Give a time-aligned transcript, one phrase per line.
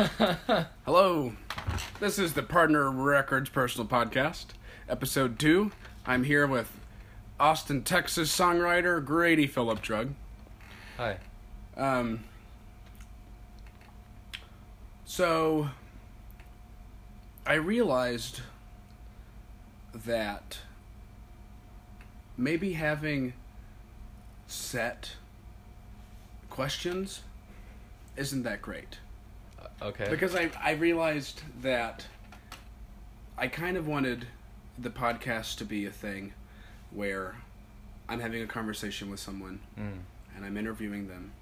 [0.86, 1.34] Hello,
[1.98, 4.46] this is the Partner Records Personal Podcast,
[4.88, 5.72] episode two.
[6.06, 6.72] I'm here with
[7.38, 10.14] Austin, Texas songwriter Grady Phillip Drug.
[10.96, 11.18] Hi.
[11.76, 12.24] Um,
[15.04, 15.68] so,
[17.44, 18.40] I realized
[19.92, 20.60] that
[22.38, 23.34] maybe having
[24.46, 25.16] set
[26.48, 27.20] questions
[28.16, 28.96] isn't that great.
[29.82, 30.06] Okay.
[30.10, 32.06] Because I, I realized that
[33.38, 34.26] I kind of wanted
[34.78, 36.32] the podcast to be a thing
[36.90, 37.36] where
[38.08, 40.00] I'm having a conversation with someone Mm.
[40.36, 41.32] and I'm interviewing them,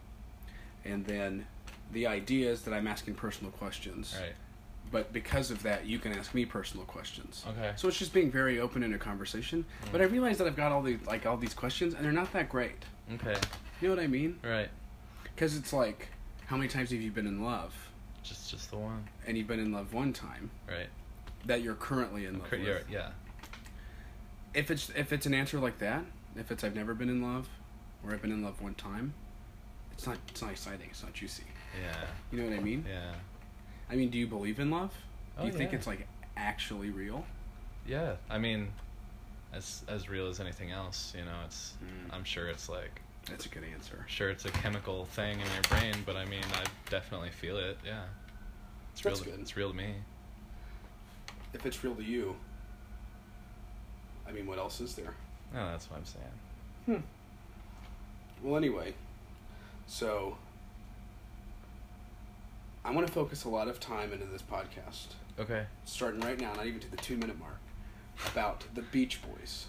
[0.84, 1.46] and then
[1.92, 4.14] the idea is that I'm asking personal questions.
[4.20, 4.34] Right.
[4.90, 7.44] But because of that, you can ask me personal questions.
[7.48, 7.72] Okay.
[7.76, 9.66] So it's just being very open in a conversation.
[9.92, 12.32] But I realized that I've got all these like all these questions, and they're not
[12.32, 12.84] that great.
[13.14, 13.36] Okay.
[13.80, 14.38] You know what I mean?
[14.42, 14.68] Right.
[15.24, 16.08] Because it's like,
[16.46, 17.74] how many times have you been in love?
[18.22, 19.06] Just just the one.
[19.26, 20.88] And you've been in love one time Right.
[21.46, 22.84] that you're currently in love with.
[22.90, 23.10] yeah.
[24.54, 26.04] If it's if it's an answer like that,
[26.36, 27.48] if it's I've never been in love,
[28.04, 29.14] or I've been in love one time,
[29.92, 30.88] it's not it's not exciting.
[30.90, 31.44] It's not juicy.
[31.80, 32.04] Yeah.
[32.32, 32.84] You know what I mean?
[32.88, 33.12] Yeah.
[33.90, 34.92] I mean, do you believe in love?
[35.36, 35.78] Oh, do you think yeah.
[35.78, 37.24] it's like actually real?
[37.86, 38.16] Yeah.
[38.28, 38.68] I mean,
[39.52, 41.74] as as real as anything else, you know, it's.
[41.82, 42.14] Mm.
[42.14, 43.00] I'm sure it's like.
[43.30, 44.04] That's a good answer.
[44.08, 47.76] Sure, it's a chemical thing in your brain, but I mean, I definitely feel it.
[47.84, 48.04] Yeah.
[48.92, 49.32] It's That's real.
[49.32, 49.40] good.
[49.40, 49.94] It's real to me.
[51.52, 52.36] If it's real to you,
[54.26, 55.14] I mean, what else is there?
[55.54, 56.24] No, that's what I'm saying.
[56.86, 58.46] Hmm.
[58.46, 58.94] Well, anyway,
[59.86, 60.36] so
[62.84, 65.08] I want to focus a lot of time into this podcast,
[65.38, 65.66] Okay.
[65.84, 67.58] starting right now, not even to the two minute mark,
[68.32, 69.66] about the Beach Boys.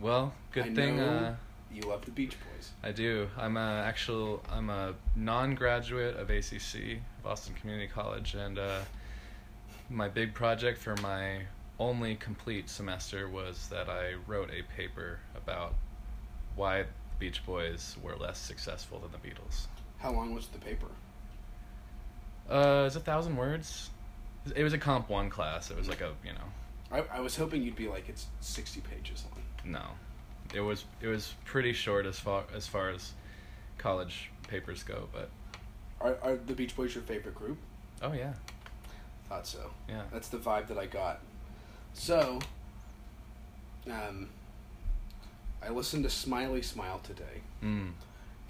[0.00, 0.96] Well, good I thing.
[0.96, 1.34] know Uh,
[1.72, 2.53] you love the Beach Boys.
[2.82, 3.28] I do.
[3.38, 4.42] I'm a actual.
[4.50, 8.80] I'm a non-graduate of ACC, Austin Community College, and uh,
[9.90, 11.40] my big project for my
[11.78, 15.74] only complete semester was that I wrote a paper about
[16.56, 16.88] why the
[17.18, 19.66] Beach Boys were less successful than the Beatles.
[19.98, 20.86] How long was the paper?
[22.48, 23.90] Uh, it's a thousand words.
[24.54, 25.70] It was a comp one class.
[25.70, 26.48] It was like a you know
[26.92, 29.42] I, I was hoping you'd be like it's sixty pages long.
[29.64, 29.82] no,
[30.54, 33.12] it was it was pretty short as far as far as
[33.78, 35.08] college papers go.
[35.12, 35.28] But
[36.00, 37.58] Are are the Beach Boys your favorite group?
[38.02, 38.32] oh yeah,
[39.28, 39.70] Thought so.
[39.88, 40.02] yeah.
[40.12, 41.20] That's the vibe that I got.
[41.94, 42.40] So,
[43.90, 44.28] um,
[45.62, 47.92] I listened to Smiley Smile today, Mm.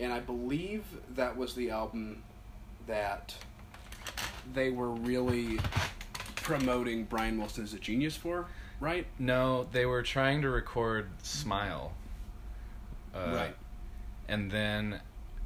[0.00, 2.22] and I believe that was the album
[2.86, 3.34] that
[4.52, 5.58] they were really
[6.36, 8.46] promoting Brian Wilson as a genius for,
[8.84, 9.06] right?
[9.18, 11.92] No, they were trying to record Smile.
[13.14, 13.56] Uh, Right.
[14.28, 15.00] And then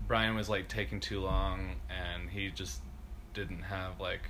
[0.07, 2.81] Brian was like taking too long and he just
[3.35, 4.23] didn't have like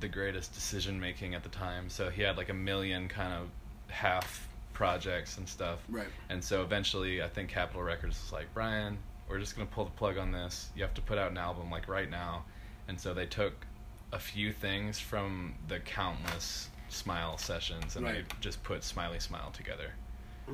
[0.00, 1.88] the greatest decision making at the time.
[1.88, 3.48] So he had like a million kind of
[3.88, 5.78] half projects and stuff.
[5.88, 6.08] Right.
[6.28, 9.84] And so eventually I think Capitol Records was like, Brian, we're just going to pull
[9.84, 10.70] the plug on this.
[10.76, 12.44] You have to put out an album like right now.
[12.86, 13.66] And so they took
[14.12, 18.28] a few things from the countless Smile sessions and Right.
[18.28, 19.92] they just put Smiley Smile together.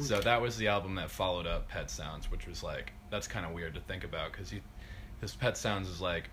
[0.00, 3.46] So that was the album that followed up Pet Sounds, which was like that's kind
[3.46, 4.60] of weird to think about because you,
[5.20, 6.30] because Pet Sounds is like,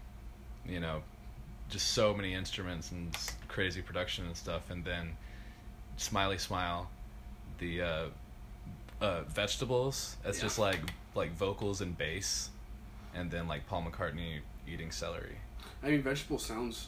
[0.66, 1.04] you know,
[1.70, 3.16] just so many instruments and
[3.48, 5.16] crazy production and stuff, and then
[5.98, 6.90] Smiley Smile,
[7.60, 8.06] the uh,
[9.00, 10.18] uh, vegetables.
[10.24, 10.44] That's Yeah.
[10.46, 10.80] just like
[11.14, 12.50] like vocals and bass,
[13.14, 15.38] and then like Paul McCartney eating celery.
[15.84, 16.88] I mean, vegetable sounds,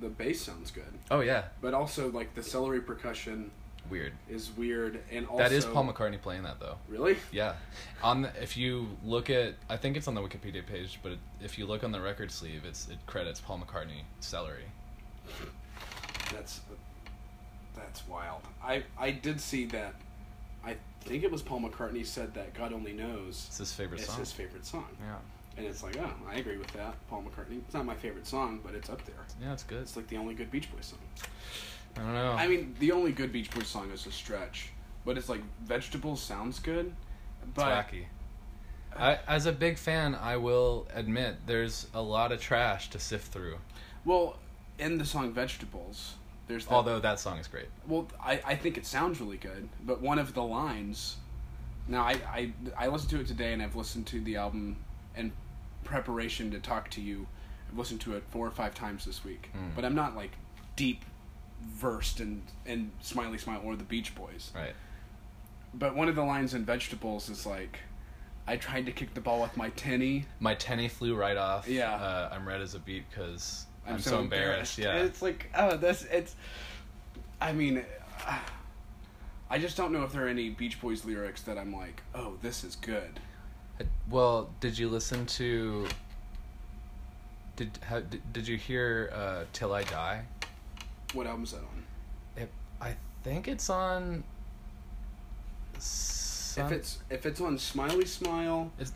[0.00, 3.50] the bass sounds good, Oh yeah, but also like the celery percussion
[3.90, 4.12] weird.
[4.28, 6.76] is weird, and also that is Paul McCartney playing that though.
[6.88, 7.16] Really?
[7.32, 7.54] Yeah,
[8.02, 11.18] on the, if you look at, I think it's on the Wikipedia page, but it,
[11.40, 14.64] if you look on the record sleeve, it's it credits Paul McCartney celery.
[16.32, 16.60] That's
[17.74, 18.42] that's wild.
[18.62, 19.94] I I did see that.
[20.64, 24.06] I think it was Paul McCartney said that God only knows It's his favorite is
[24.06, 24.20] song.
[24.20, 25.14] It's his favorite song, Yeah,
[25.56, 26.94] and it's like, oh, I agree with that.
[27.08, 27.58] Paul McCartney.
[27.58, 29.14] It's not my favorite song, but it's up there.
[29.40, 29.82] yeah, it's good.
[29.82, 30.98] It's like the only good Beach Boys song.
[31.96, 32.32] I don't know.
[32.32, 34.70] I mean, the only good Beach Boys song is a stretch,
[35.04, 36.94] but it's like Vegetables sounds good,
[37.42, 38.04] it's wacky.
[38.94, 43.32] I, as a big fan, I will admit there's a lot of trash to sift
[43.32, 43.58] through.
[44.04, 44.38] well,
[44.78, 46.14] in the song Vegetables,
[46.48, 47.66] there's that, Although that song is great.
[47.86, 51.16] Well, I, I think it sounds really good, but one of the lines.
[51.88, 54.76] Now, I, I, I listened to it today, and I've listened to the album
[55.16, 55.32] in
[55.86, 57.26] preparation to talk to you.
[57.70, 59.74] I've listened to it four or five times this week, Mm.
[59.74, 60.32] but I'm not like
[60.76, 61.04] deep
[61.62, 64.50] versed in, in Smiley Smile or the Beach Boys.
[64.54, 64.74] Right.
[65.74, 67.80] But one of the lines in Vegetables is like,
[68.46, 70.26] I tried to kick the ball with my tenny.
[70.40, 71.66] My tenny flew right off.
[71.66, 71.92] Yeah.
[71.94, 74.96] Uh, I'm red as a beet because I'm so embarrassed, yeah.
[74.98, 76.36] It's like oh, that's it's.
[77.40, 77.84] I mean,
[79.50, 82.34] I just don't know if there are any Beach Boys lyrics that I'm like, oh,
[82.42, 83.20] this is good.
[83.80, 85.86] Uh, Well, did you listen to?
[87.56, 90.22] Did how, did, did you hear uh, "Till I Die"?
[91.14, 91.84] What album is that on?
[92.36, 92.50] It,
[92.80, 94.22] I think it's on.
[95.78, 98.92] Sun, if it's if it's on Smiley Smile, it's,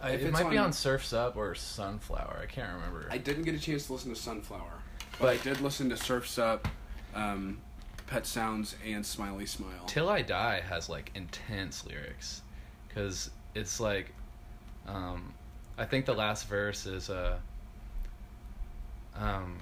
[0.00, 2.40] I, if it might be on- on Surfs Up or Sunflower.
[2.42, 3.08] I can't remember.
[3.10, 4.72] I didn't get a chance to listen to Sunflower,
[5.18, 6.68] but, I did listen to Surfs Up,
[7.14, 7.58] um,
[8.06, 9.84] Pet Sounds, and Smiley Smile.
[9.86, 12.42] Till I Die has like intense lyrics,
[12.88, 14.12] because it's like,
[14.86, 15.32] um,
[15.76, 17.38] I think the last verse is uh,
[19.16, 19.58] um,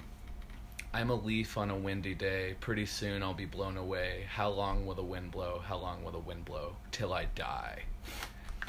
[0.93, 2.55] I'm a leaf on a windy day.
[2.59, 4.25] Pretty soon I'll be blown away.
[4.29, 5.61] How long will the wind blow?
[5.65, 6.75] How long will the wind blow?
[6.91, 7.83] Till I die.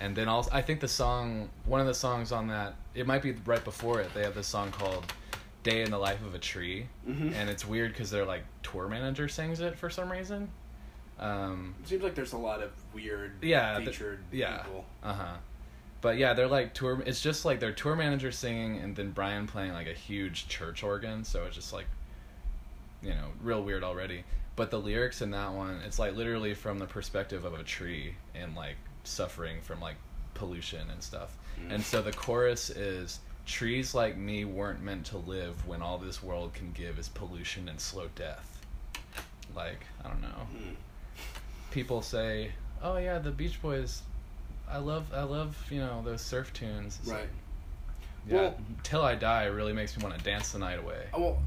[0.01, 3.23] And then also, I think the song, one of the songs on that, it might
[3.23, 4.13] be right before it.
[4.15, 5.13] They have this song called
[5.65, 7.35] "Day in the Life of a Tree," Mhm.
[7.35, 10.51] and it's weird because their like tour manager sings it for some reason.
[11.19, 14.85] Um, It seems like there's a lot of weird yeah, featured yeah, people.
[15.03, 15.37] uh huh.
[16.01, 17.03] But yeah, they're like tour.
[17.05, 20.83] It's just like their tour manager singing, and then Brian playing like a huge church
[20.85, 21.25] organ.
[21.25, 21.87] So it's just like,
[23.03, 24.23] you know, real weird already.
[24.55, 28.15] But the lyrics in that one, it's like literally from the perspective of a tree
[28.35, 29.97] and like suffering from like
[30.35, 31.37] pollution and stuff.
[31.61, 31.75] Mm.
[31.75, 33.21] And so the chorus is.
[33.47, 37.71] Trees like me weren't meant to live when all this world can give is pollution
[37.71, 38.61] and slow death.
[39.57, 40.75] Like, I don't know Mm.
[41.71, 44.03] People say, "Oh yeah, the Beach Boys,
[44.69, 47.21] I love, I love, you know, those surf tunes." It's Right.
[47.21, 47.29] like,
[48.27, 51.07] yeah, Well- "Till I Die" really makes me want to dance the night away.
[51.15, 51.39] Oh, well,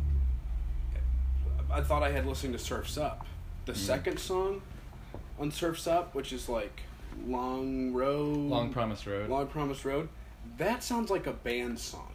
[1.71, 3.25] I thought I had listened to Surfs Up.
[3.65, 3.77] The Mm.
[3.77, 4.61] second song
[5.39, 6.81] on Surfs Up, which is like
[7.25, 9.29] Long Road, Long Promise Road.
[9.29, 10.09] Long Promise Road,
[10.57, 12.07] that sounds like a band song.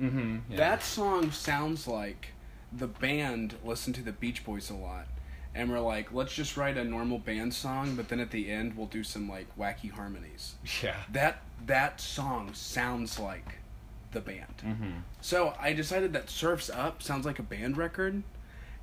[0.00, 0.38] mm-hmm.
[0.50, 0.56] Yeah.
[0.56, 2.32] That song sounds like
[2.72, 5.06] the band listened to the Beach Boys a lot.
[5.56, 8.76] And we're like, let's just write a normal band song, but then at the end
[8.76, 10.54] we'll do some like wacky harmonies.
[10.82, 10.96] yeah.
[11.12, 13.58] That that song sounds like
[14.12, 14.54] the band.
[14.64, 14.90] Mm-hmm.
[15.20, 18.22] So I decided that Surfs Up sounds like a band record,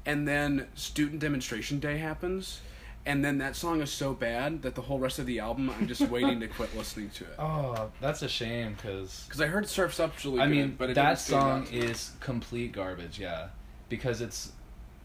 [0.06, 2.62] and then Student Demonstration Day happens,
[3.06, 5.88] and then that song is so bad that the whole rest of the album I'm
[5.88, 7.36] just waiting to quit listening to it.
[7.38, 10.90] Oh, that's a shame because Because I heard Surfs Up really I good, mean but
[10.92, 11.80] it that song out to me.
[11.80, 13.20] is complete garbage.
[13.20, 13.48] Yeah,
[13.90, 14.54] because it's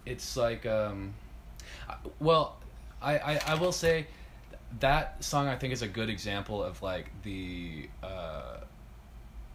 [0.04, 1.14] it's like um,
[2.20, 2.56] well,
[3.02, 4.06] I, I I will say
[4.80, 8.56] that song I think is a good example of like the uh,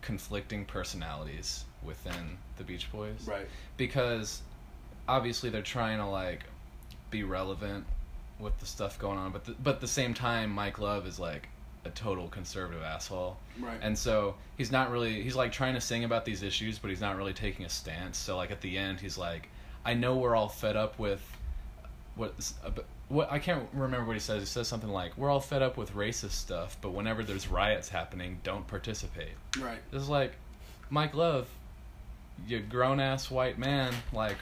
[0.02, 3.28] conflicting personalities within the Beach Boys.
[3.28, 3.48] right.
[3.78, 4.42] because
[5.08, 6.44] obviously they're trying to like
[7.10, 7.86] be relevant
[8.40, 11.20] with the stuff going on but the, but at the same time Mike Love is
[11.20, 11.50] like
[11.86, 13.78] a total conservative asshole Right.
[13.82, 17.02] and so he's not really he's like trying to sing about these issues but he's
[17.02, 19.50] not really taking a stance so like at the end he's like
[19.84, 21.22] I know we're all fed up with
[22.16, 22.34] what
[23.10, 25.78] what I can't remember what he says he says something like we're all fed up
[25.78, 29.80] with racist stuff but whenever there's riots happening don't participate right.
[29.92, 30.34] it's like,
[30.90, 31.48] Mike Love,
[32.48, 33.94] you grown ass white man.
[34.14, 34.38] Like,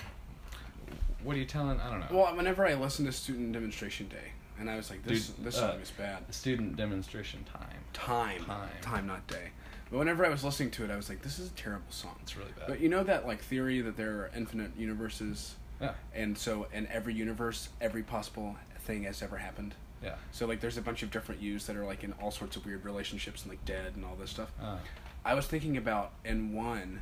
[1.24, 1.80] what are you telling?
[1.80, 2.08] I don't know.
[2.12, 5.58] Well, whenever I listened to Student Demonstration Day, and I was like, this Dude, this
[5.58, 6.24] uh, song is bad.
[6.34, 7.68] Student demonstration time.
[7.94, 8.44] Time.
[8.46, 8.70] Time.
[8.82, 9.50] Time, not day.
[9.92, 12.16] But whenever I was listening to it, I was like, this is a terrible song.
[12.22, 12.68] It's really bad.
[12.68, 16.88] But you know that like theory that there are infinite universes, yeah, and so in
[16.88, 19.76] every universe, every possible thing has ever happened.
[20.04, 20.16] yeah.
[20.32, 22.66] So like, there's a bunch of different yous that are like in all sorts of
[22.66, 24.52] weird relationships and like dead and all this stuff.
[24.62, 24.78] Uh,
[25.26, 27.02] I was thinking about in one,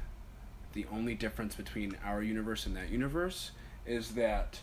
[0.74, 3.52] the only difference between our universe and that universe
[3.86, 4.60] is that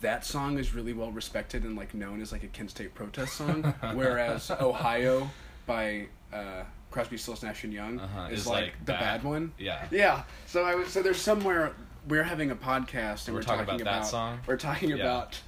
[0.00, 3.34] that song is really well respected and like known as like a Kent State protest
[3.34, 3.62] song,
[3.94, 5.28] whereas Ohio
[5.66, 9.00] by uh, Crosby, Stills, Nash and Young Uh-huh, is, is, like, like, the bad.
[9.00, 9.52] bad one.
[9.58, 9.86] yeah.
[9.90, 10.22] Yeah.
[10.46, 11.72] So I was so there's somewhere
[12.08, 14.40] we're having a podcast and We're we're, talking about that song?
[14.46, 14.96] We're talking Yeah.
[14.96, 15.40] about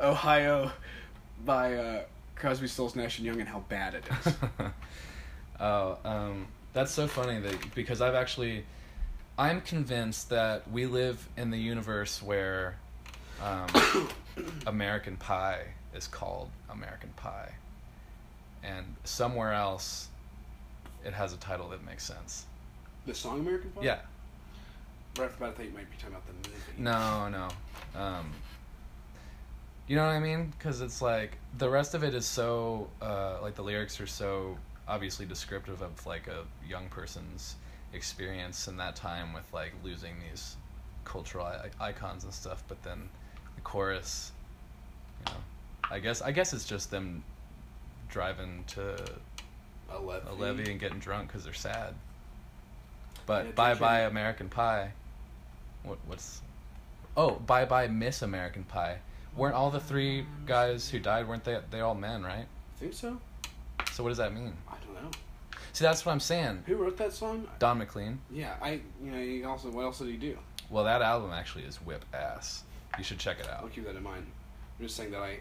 [0.00, 0.70] Ohio
[1.44, 2.02] by uh,
[2.36, 4.34] Crosby, Stills, Nash and Young and how bad it is.
[5.60, 8.64] oh, um, that's so funny that because I've actually,
[9.38, 12.76] I'm convinced that we live in the universe where,
[13.42, 13.66] um,
[14.66, 15.64] American Pie
[15.94, 17.52] is called American Pie,
[18.62, 20.08] and somewhere else,
[21.04, 22.46] it has a title that makes sense.
[23.06, 23.82] the song American Pie.
[23.84, 23.98] Yeah.
[25.18, 26.60] Right about I thought you might be talking about the movie.
[26.78, 27.48] No, no.
[28.00, 28.30] Um,
[29.88, 30.52] you know what I mean?
[30.56, 34.56] Because it's like the rest of it is so uh, like the lyrics are so
[34.86, 37.56] obviously descriptive of like a young person's
[37.92, 40.56] experience in that time with like losing these
[41.04, 42.62] cultural I- icons and stuff.
[42.68, 43.08] But then
[43.56, 44.30] the chorus,
[45.26, 45.38] you know,
[45.90, 47.24] I guess I guess it's just them
[48.08, 49.04] driving to
[49.90, 50.28] A levy.
[50.28, 51.94] a levee and getting drunk because they're sad.
[53.26, 54.92] But Yeah, bye bye American Pie.
[55.84, 56.40] What what's
[57.16, 58.98] oh bye bye Miss American Pie.
[59.36, 62.46] Weren't all the three guys who died weren't they they all men right?
[62.76, 63.18] I think so.
[63.92, 64.52] So what does that mean?
[64.68, 65.10] I don't know.
[65.72, 66.62] See that's what I'm saying.
[66.66, 67.46] Who wrote that song?
[67.58, 68.18] Don McLean.
[68.30, 68.80] Yeah, I.
[69.02, 69.70] You know, he also.
[69.70, 70.36] What else did he do?
[70.70, 72.64] Well, that album actually is whip ass.
[72.96, 73.62] You should check it out.
[73.62, 74.26] I'll keep that in mind.
[74.78, 75.38] I'm just saying that I.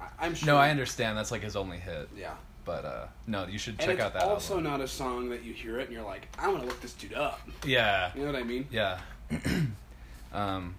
[0.00, 0.46] I I'm sure.
[0.46, 2.34] No, I understand that's like his only hit, Yeah.
[2.64, 4.70] but uh no, you should check out that also album.
[4.70, 6.92] not a song that you hear it and you're like, I want to look this
[6.94, 7.40] dude up.
[7.64, 8.10] Yeah.
[8.14, 8.66] You know what I mean?
[8.70, 8.98] Yeah.
[10.32, 10.74] um,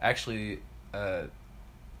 [0.00, 0.60] actually,
[0.92, 1.22] uh,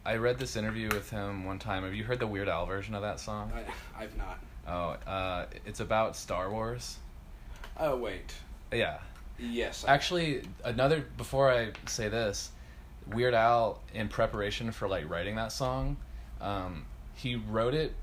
[0.04, 1.84] I read this interview with him one time.
[1.84, 3.52] Have you heard the Weird Al version of that song?
[3.54, 4.38] I, I've not.
[4.66, 6.98] Oh, uh, it's about Star Wars.
[7.78, 8.34] Oh wait.
[8.72, 8.98] Yeah.
[9.38, 9.84] Yes.
[9.86, 12.50] I, Actually, another before I say this,
[13.06, 15.96] Weird Al in preparation for like writing that song,
[16.40, 16.84] um,
[17.14, 17.94] he wrote it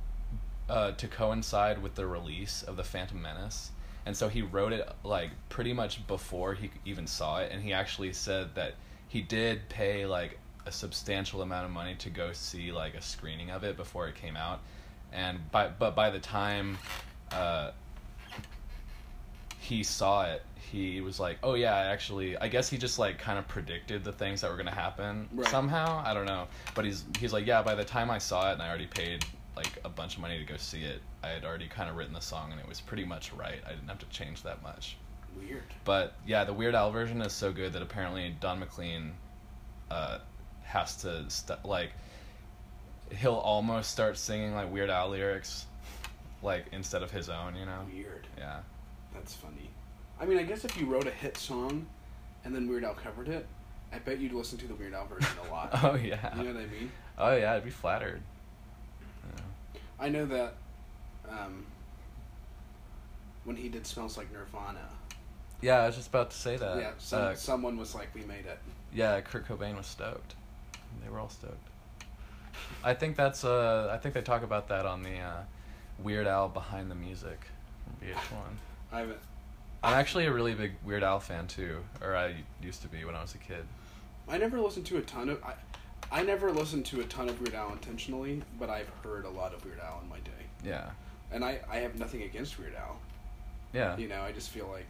[0.69, 3.71] uh, to coincide with the release of the Phantom Menace,
[4.07, 7.73] and so he wrote it like pretty much before he even saw it, and he
[7.73, 8.73] actually said that
[9.09, 13.51] he did pay like a substantial amount of money to go see like a screening
[13.51, 14.61] of it before it came out,
[15.11, 16.77] and by but by the time.
[17.31, 17.71] Uh,
[19.59, 23.19] he saw it, he was like, "Oh yeah, I actually, I guess he just like
[23.19, 25.49] kind of predicted the things that were gonna happen Right.
[25.49, 26.01] somehow.
[26.05, 27.61] I don't know, but he's he's like, yeah.
[27.63, 29.25] By the time I saw it, and I already paid
[29.57, 32.13] like a bunch of money to go see it, I had already kind of written
[32.13, 33.59] the song, and it was pretty much right.
[33.65, 34.97] I didn't have to change that much.
[35.37, 35.63] weird.
[35.83, 39.13] But yeah, the Weird Al version is so good that apparently Don McLean
[39.91, 40.19] uh,
[40.63, 41.91] has to st- like
[43.19, 45.65] he'll almost start singing like Weird Al lyrics,
[46.43, 47.55] like instead of his own.
[47.55, 47.79] You know?
[47.91, 48.27] Weird.
[48.37, 48.59] Yeah.
[49.13, 49.69] That's funny.
[50.19, 51.85] I mean, I guess if you wrote a hit song,
[52.45, 53.45] and then Weird Al covered it,
[53.93, 55.69] I bet you'd listen to the Weird Al version a lot.
[55.83, 56.35] Oh yeah.
[56.37, 56.91] You know what I mean?
[57.17, 58.21] Oh yeah, I'd be flattered.
[59.99, 60.55] I know that
[61.29, 61.65] um,
[63.43, 64.79] when he did "Smells Like Nirvana,"
[65.61, 66.77] Yeah, I was just about to say that.
[66.79, 68.59] yeah, some, Uh, someone was like, "We made it."
[68.93, 70.35] yeah, Kurt Cobain was stoked.
[71.03, 71.69] They were all stoked.
[72.83, 75.41] I think that's uh I think they talk about that on the uh,
[75.99, 77.39] Weird Al Behind the Music
[77.83, 78.57] from VH1.
[78.91, 79.19] I haven't.
[79.83, 83.15] I'm actually a really big Weird Al fan too, or I used to be when
[83.15, 83.63] I was a kid.
[84.27, 85.43] I never listened to a ton of.
[85.43, 85.53] I,
[86.11, 89.53] I never listened to a ton of Weird Al intentionally, but I've heard a lot
[89.53, 90.31] of Weird Al in my day,
[90.65, 90.89] Yeah.
[91.31, 92.99] and I, I have nothing against Weird Al.
[93.73, 93.97] Yeah.
[93.97, 94.87] You know, I just feel like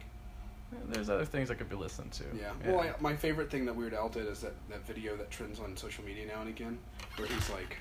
[0.90, 2.24] There's other things I could be listening to.
[2.38, 2.52] yeah.
[2.66, 5.58] Well, I, my favorite thing that Weird Al did is that that video that trends
[5.60, 6.78] on social media now and again,
[7.16, 7.76] where he's like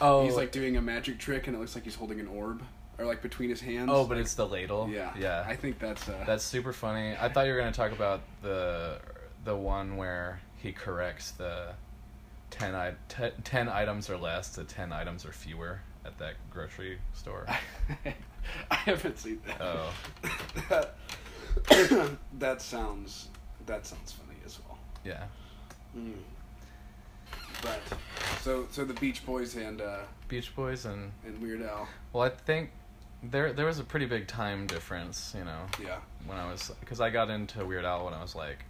[0.00, 2.62] oh, he's like doing a magic trick and it looks like he's holding an orb
[2.98, 3.90] or like between his hands.
[3.92, 4.88] oh, but it's the ladle.
[4.88, 5.44] yeah, Yeah.
[5.46, 7.16] I think that's uh, That's super funny.
[7.20, 8.98] I thought you were gonna talk about the
[9.44, 11.72] the one where he corrects the
[12.50, 16.98] 10, I- te- 10 items or less to ten items or fewer at that grocery
[17.12, 17.46] store.
[18.70, 19.60] I haven't seen that.
[19.60, 19.92] Oh.
[20.68, 20.94] that,
[22.38, 23.28] that sounds
[23.66, 24.78] that sounds funny as well.
[25.04, 25.24] Yeah.
[25.96, 26.14] Mm.
[27.62, 27.80] But
[28.40, 32.30] so so the Beach Boys and uh, Beach Boys and and Weird Al, well, I
[32.30, 32.70] think
[33.22, 37.00] there there was a pretty big time difference, you know, yeah, when I was because
[37.02, 38.64] I got into Weird Al when I was like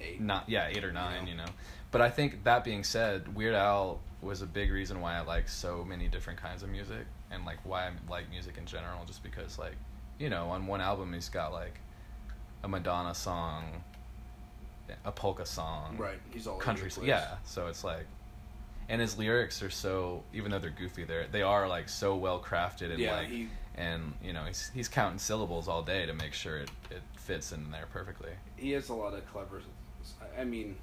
[0.00, 0.20] eight.
[0.20, 1.32] not yeah eight or nine, Yeah.
[1.32, 1.46] you know.
[1.92, 5.48] But I think that being said, Weird Al was a big reason why I like
[5.48, 9.22] so many different kinds of music and like why I like music in general, just
[9.22, 9.76] because like
[10.18, 11.78] you know on one album he's got like
[12.64, 13.82] a Madonna song,
[15.04, 17.04] a polka song, Right, he's all country, the song.
[17.04, 17.08] place.
[17.10, 17.36] yeah.
[17.44, 18.06] So it's like.
[18.88, 22.16] And his lyrics are so, even though they're goofy, they are they are like so
[22.16, 26.04] well crafted and Yeah, like, he- and you know he's he's counting syllables all day
[26.04, 28.30] to make sure it, it fits in there perfectly.
[28.56, 29.62] he has a lot of clever.
[30.38, 30.76] I mean,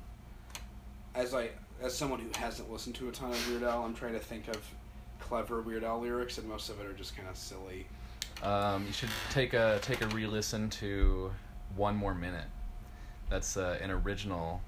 [1.20, 1.50] as I
[1.82, 4.48] as someone who hasn't listened to a ton of Weird Al, I'm trying to think
[4.48, 4.58] of
[5.20, 7.88] clever Weird Al lyrics, and most of it are just kind of silly.
[8.42, 11.32] Um, you should take a take a re-listen to
[11.76, 12.48] "One More Minute."
[13.30, 14.62] That's uh, an original.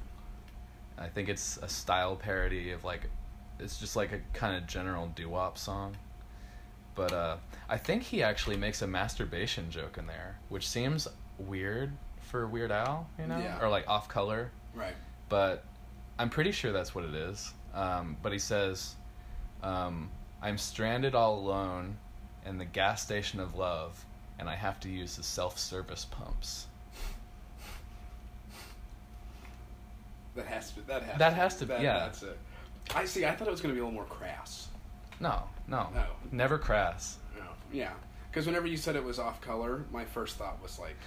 [0.98, 3.10] I think it's a style parody of like,
[3.60, 5.98] it's just like a kind of general doo-wop song.
[6.94, 11.08] But uh, I think he actually makes a masturbation joke in there, which seems
[11.40, 11.92] weird
[12.22, 13.60] for Weird Al, you know, Yeah.
[13.60, 14.52] or like off color.
[14.76, 14.94] Right.
[15.28, 15.64] But
[16.22, 17.52] I'm pretty sure that's what it is.
[17.74, 18.96] Um, but he says,
[19.64, 20.10] um,
[20.42, 21.98] "I'm stranded all alone."
[22.44, 24.04] in the gas station of love,
[24.40, 26.66] and I have to use the self-service pumps.
[30.36, 30.82] That has to.
[30.88, 31.20] That has.
[31.20, 32.00] That to, has to- That, yeah.
[32.00, 32.38] That's it.
[32.96, 33.26] I see.
[33.28, 34.70] I thought it was going to be a little more crass.
[35.20, 36.04] No, no, No.
[36.32, 37.18] never crass.
[37.38, 37.44] No.
[37.72, 37.92] Yeah.
[38.32, 40.98] Because whenever you said it was off color, my first thought was like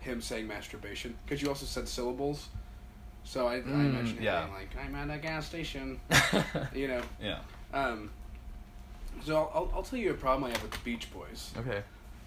[0.00, 1.14] him saying masturbation.
[1.26, 2.48] Because you also said syllables.
[3.28, 4.40] So I, I Mm, imagine it yeah.
[4.46, 6.00] being like, I'm at a gas station.
[6.74, 7.02] you know.
[7.20, 7.40] yeah.
[7.74, 8.10] Um,
[9.22, 11.52] so I'll, I'll, I'll tell you a problem I have with the Beach Boys.
[11.58, 11.82] Okay.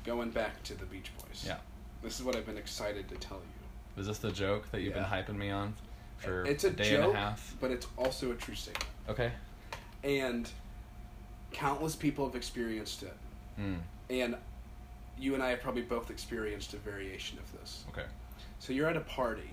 [0.05, 1.43] Going back to the Beach Boys.
[1.43, 1.57] Yeah.
[2.03, 3.99] This is what I've been excited to tell you.
[4.01, 5.09] Is this the joke that you've Yeah.
[5.09, 5.73] been hyping me on
[6.17, 7.55] for It's a day joke, and a half?
[7.59, 8.85] but it's also a true statement.
[9.09, 9.31] Okay.
[10.03, 10.47] And
[11.51, 13.17] countless people have experienced it.
[13.59, 13.77] Mm.
[14.11, 14.35] And
[15.17, 17.85] you and I have probably both experienced a variation of this.
[17.89, 18.05] Okay.
[18.59, 19.49] So you're at a party,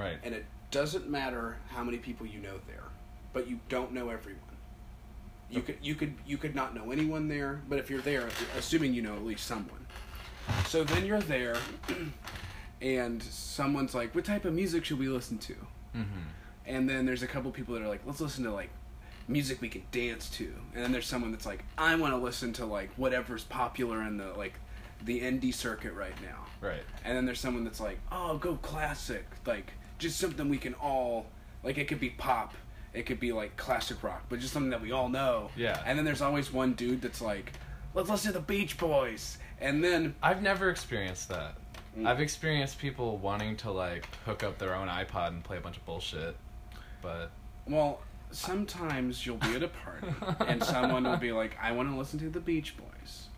[0.00, 0.18] Right.
[0.24, 2.84] and it doesn't matter how many people you know there,
[3.32, 4.40] but you don't know everyone.
[5.50, 8.94] You could you could you could not know anyone there, but if you're there, assuming
[8.94, 9.86] you know at least someone.
[10.66, 11.56] So then you're there,
[12.80, 15.54] and someone's like, "What type of music should we listen to?"
[15.96, 16.20] Mm-hmm.
[16.66, 18.70] And then there's a couple people that are like, "Let's listen to like
[19.26, 22.52] music we can dance to." And then there's someone that's like, "I want to listen
[22.54, 24.54] to like whatever's popular in the like
[25.04, 26.82] the indie circuit right now." Right.
[27.04, 31.26] And then there's someone that's like, "Oh, go classic, like just something we can all
[31.62, 31.78] like.
[31.78, 32.54] It could be pop,
[32.92, 35.80] it could be like classic rock, but just something that we all know." Yeah.
[35.86, 37.52] And then there's always one dude that's like,
[37.94, 41.54] "Let's listen to the Beach Boys," and then I've never experienced that.
[41.96, 42.06] Mm.
[42.06, 45.76] I've experienced people wanting to like hook up their own iPod and play a bunch
[45.76, 46.36] of bullshit,
[47.02, 47.30] but
[47.66, 50.08] well, sometimes you'll be at a party
[50.46, 53.28] and someone will be like, "I want to listen to the Beach Boys,"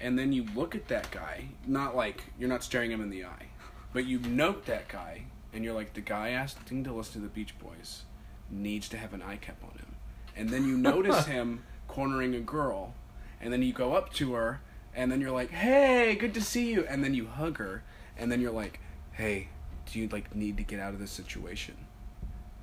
[0.00, 3.24] and then you look at that guy, not like you're not staring him in the
[3.24, 3.46] eye,
[3.92, 5.22] but you note that guy,
[5.56, 8.02] and you're like, "The guy asking to listen to the Beach Boys
[8.50, 9.96] needs to have an eye cap on him,"
[10.36, 12.94] and then you notice him cornering a girl,
[13.40, 14.60] and then you go up to her,
[14.94, 17.82] and then you're like, "Hey, good to see you," and then you hug her,
[18.16, 18.80] and then you're like,
[19.12, 19.48] "Hey,
[19.90, 21.76] do you like need to get out of this situation?"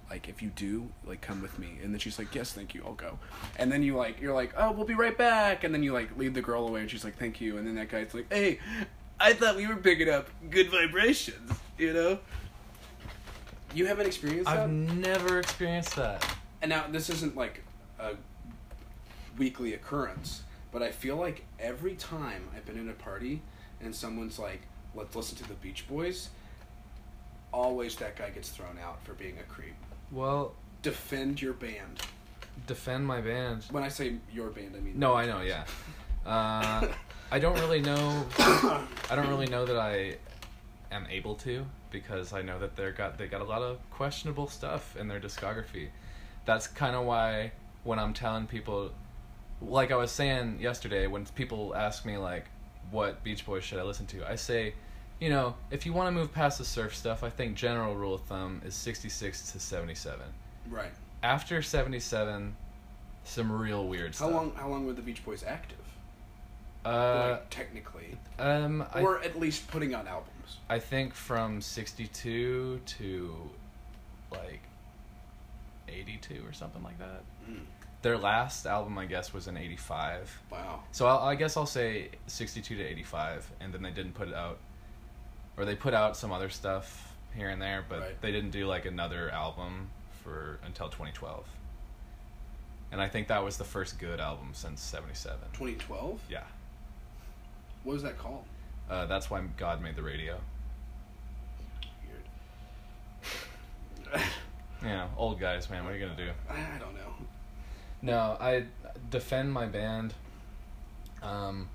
[0.10, 1.80] like if you do like come with me.
[1.82, 3.18] And then she's like yes thank you i'll go.
[3.58, 5.64] And then you like you're like oh we'll be right back.
[5.64, 7.58] And then you like lead the girl away and she's like thank you.
[7.58, 8.60] And then that guy's like hey
[9.20, 12.20] i thought we were picking up good vibrations you know
[13.74, 16.26] you haven't experienced that I've never experienced that.
[16.62, 17.64] and now this isn't like
[18.00, 18.14] a
[19.38, 23.42] weekly occurrence but i feel like every time i've been in a party
[23.82, 24.62] and someone's like
[24.96, 26.30] let's listen to the beach boys
[27.52, 29.76] always that guy gets thrown out for being a creep
[30.12, 32.02] Well, defend your band
[32.68, 33.66] defend my band.
[33.72, 35.64] When I say your band, I mean No, I know, yeah.
[36.26, 36.88] Uh,
[37.32, 38.26] I don't really know.
[38.38, 40.18] I don't really know that I
[40.92, 44.48] am able to because I know that they're got they got a lot of questionable
[44.50, 45.88] stuff in their discography.
[46.46, 47.54] That's kind of why
[47.86, 48.92] when I'm telling people,
[49.62, 52.48] like I was saying yesterday, when people ask me like,
[52.92, 54.74] "What Beach Boys should I listen to?" I say,
[55.22, 58.16] you know, if you want to move past the surf stuff, I think general rule
[58.16, 60.20] of thumb is 66 to 77.
[60.70, 60.92] right.
[61.22, 62.54] After 77,
[63.24, 64.34] some real weird How stuff.
[64.34, 64.52] long?
[64.56, 65.78] How long were the Beach Boys active?
[66.84, 70.33] Uh, like, technically, um, I, or at least putting on albums.
[70.70, 73.36] I think from 62 to
[74.32, 74.62] like
[75.88, 77.24] 82 or something like that.
[77.50, 77.60] Mm.
[78.02, 80.42] Their last album, I guess, was in 85.
[80.52, 80.84] Wow.
[80.92, 84.34] So I'll, I guess I'll say 62 to 85, and then they didn't put it
[84.34, 84.58] out,
[85.58, 88.22] or they put out some other stuff here and there, but Right.
[88.22, 89.90] they didn't do like another album
[90.24, 91.46] for until 2012.
[92.92, 95.38] And I think that was the first good album since 77.
[95.54, 96.20] 2012.
[96.30, 96.44] Yeah.
[97.84, 98.44] What was that called?
[98.90, 100.38] Uh, that's why God made the radio.
[104.14, 104.24] Weird.
[104.82, 105.86] You know, old guys, man.
[105.86, 106.30] What are you gonna do?
[106.50, 107.14] I don't know.
[108.02, 108.66] No, I
[109.10, 110.14] defend my band.
[111.22, 111.70] Um,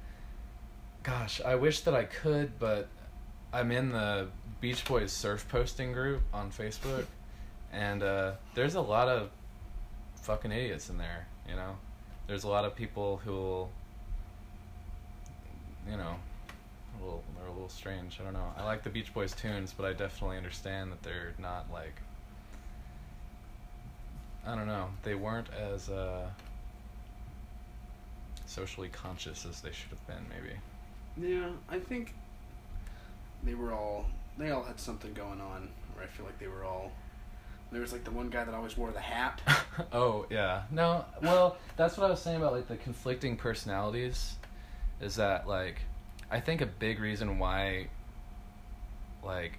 [1.03, 2.89] gosh, I wish that I could, but
[3.53, 4.29] I'm in the
[4.61, 7.07] Beach Boys surf posting group on Facebook,
[7.73, 9.31] and uh, there's a lot of
[10.17, 11.27] fucking idiots in there.
[11.49, 11.77] You know,
[12.27, 13.69] there's a lot of people who
[15.91, 16.17] you know,
[17.01, 18.19] a little, they're a little strange.
[18.21, 18.53] I don't know.
[18.57, 21.95] I like the Beach Boys tunes, but I definitely understand that they're not like.
[24.47, 24.89] I don't know.
[25.03, 26.29] They weren't as uh,
[28.47, 30.25] socially conscious as they should have been.
[30.29, 31.35] Maybe.
[31.35, 32.15] Yeah, I think
[33.43, 34.07] they were all.
[34.39, 35.69] They all had something going on.
[35.95, 36.93] Where I feel like they were all.
[37.71, 39.43] There was like the one guy that always wore the hat.
[39.93, 40.63] oh yeah.
[40.71, 41.05] No.
[41.23, 44.37] Well, that's what I was saying about like the conflicting personalities.
[45.01, 45.81] Is that like,
[46.31, 47.89] I think a big reason why.
[49.23, 49.59] Like.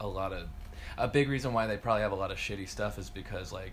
[0.00, 0.48] A lot of,
[0.98, 3.72] a big reason why they probably have a lot of shitty stuff is because like.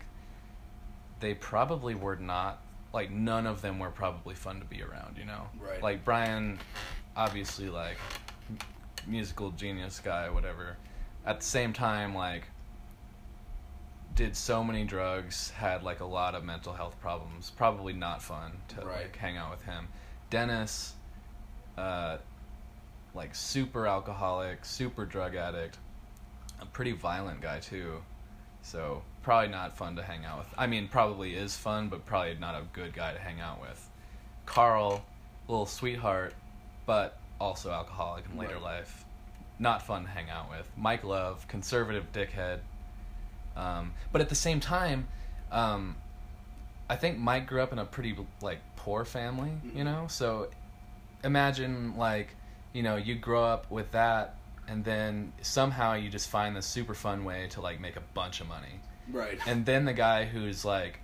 [1.20, 2.60] They probably were not
[2.92, 5.16] like none of them were probably fun to be around.
[5.18, 5.48] You know.
[5.60, 5.82] Right.
[5.82, 6.58] Like Brian,
[7.16, 7.96] obviously like,
[8.50, 8.58] m-
[9.06, 10.76] musical genius guy, whatever.
[11.24, 12.44] At the same time, like
[14.16, 17.50] did so many drugs, had like a lot of mental health problems.
[17.50, 19.02] Probably not fun to Right.
[19.04, 19.88] like hang out with him.
[20.28, 20.94] Dennis,
[21.78, 22.18] uh,
[23.14, 25.78] like super alcoholic, super drug addict,
[26.60, 28.02] a pretty violent guy too.
[28.62, 30.48] So probably not fun to hang out with.
[30.56, 33.88] I mean, probably is fun, but probably not a good guy to hang out with.
[34.46, 35.04] Carl,
[35.48, 36.34] little sweetheart,
[36.86, 38.62] but also alcoholic in later Right.
[38.62, 39.04] life.
[39.58, 40.68] not fun to hang out with.
[40.76, 42.58] Mike Love, conservative dickhead.
[43.54, 45.06] Um, but at the same time,
[45.52, 45.94] um,
[46.88, 49.84] I think Mike grew up in a pretty like poor family, you Mhm.
[49.84, 50.06] know.
[50.08, 50.48] So
[51.24, 52.34] imagine like
[52.72, 54.36] you know you grow up with that,
[54.68, 58.40] and then somehow you just find this super fun way to like make a bunch
[58.40, 58.80] of money,
[59.10, 59.38] Right.
[59.46, 61.00] and then the guy who's like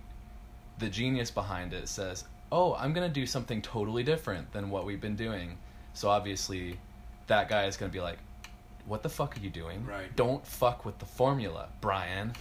[0.79, 5.01] the genius behind it says, "Oh, I'm gonna do something totally different than what we've
[5.01, 5.57] been doing."
[5.93, 6.79] So obviously,
[7.27, 8.17] that guy is gonna be like,
[8.85, 9.85] "What the fuck are you doing?
[9.85, 10.15] Right.
[10.15, 12.33] Don't fuck with the formula, Brian."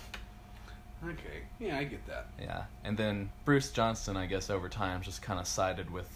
[1.04, 1.42] okay.
[1.60, 2.26] Yeah, I get that.
[2.40, 6.08] Yeah, and then Bruce Johnston, I guess, over time just kind of sided with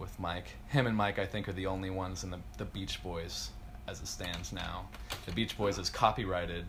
[0.00, 0.46] with Mike.
[0.68, 3.50] Him and Mike, I think, are the only ones in the the Beach Boys
[3.86, 4.86] as it stands now.
[5.26, 6.64] The Beach Boys is copyrighted.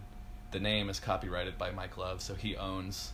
[0.51, 3.13] The name is copyrighted by Mike Love, so he owns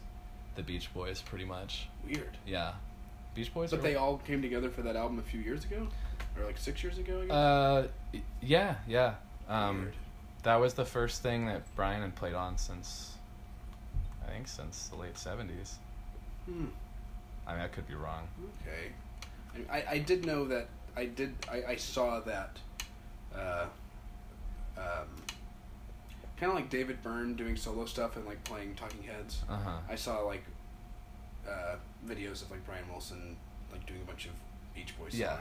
[0.56, 1.88] the Beach Boys pretty much.
[2.06, 2.36] Weird.
[2.46, 2.74] Yeah,
[3.36, 3.70] Beach Boys.
[3.70, 5.88] But they all came together for that album a few years ago,
[6.38, 7.22] or like six years ago.
[7.22, 7.32] I guess.
[7.32, 7.88] Uh,
[8.42, 9.14] yeah, yeah.
[9.48, 9.94] Um, Weird.
[10.44, 13.14] that was the first thing that Brian had played on since,
[14.26, 15.76] I think, since the late seventies.
[16.46, 16.66] Hmm.
[17.46, 18.28] I mean, I could be wrong.
[18.62, 18.92] Okay.
[19.70, 22.58] I, I did know that I did I, I saw that
[23.36, 23.66] uh,
[24.78, 25.08] um,
[26.40, 29.42] kind of like David Byrne doing solo stuff and like playing Talking Heads.
[29.50, 29.78] Uh huh.
[29.90, 30.44] I saw like
[31.48, 31.76] uh,
[32.08, 33.36] videos of like Brian Wilson
[33.72, 34.32] like doing a bunch of
[34.76, 35.20] Beach Boys songs.
[35.20, 35.38] Yeah.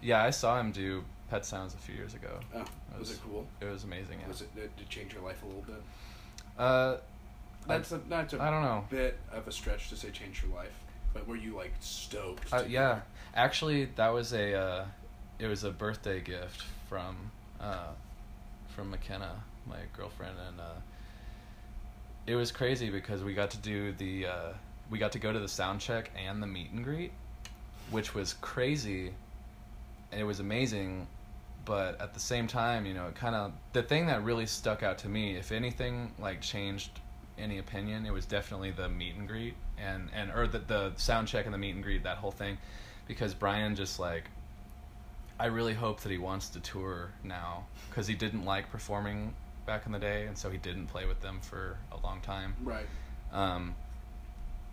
[0.00, 2.38] Yeah, I saw him do Pet Sounds a few years ago.
[2.54, 2.58] Oh,
[2.90, 3.46] That was, was- it cool?
[3.60, 4.18] It was amazing.
[4.20, 4.28] Yeah.
[4.28, 5.82] Was it did it change your life a little bit?
[6.56, 6.96] Uh,
[7.66, 8.84] That's a that's a I don't know.
[8.90, 10.72] bit of a stretch to say change your life,
[11.12, 12.52] but were you like stoked?
[12.52, 13.00] Uh, yeah?
[13.38, 14.84] Actually, that was a uh,
[15.38, 17.92] it was a birthday gift from uh,
[18.68, 20.80] from McKenna, my girlfriend, and uh,
[22.26, 24.52] it was crazy because we got to do the uh,
[24.90, 27.12] we got to go to the sound check and the meet and greet,
[27.90, 29.14] which was crazy.
[30.10, 31.06] And it was amazing,
[31.66, 34.82] but at the same time, you know, it kind of the thing that really stuck
[34.82, 37.00] out to me, if anything, like changed
[37.38, 41.28] any opinion, it was definitely the meet and greet and and or the the sound
[41.28, 42.58] check and the meet and greet, that whole thing,
[43.08, 44.24] because Brian just like.
[45.40, 49.34] I really hope that he wants to tour now because he didn't like performing
[49.66, 52.56] back in the day, and so he didn't play with them for a long time.
[52.64, 52.86] Right.
[53.32, 53.76] Um,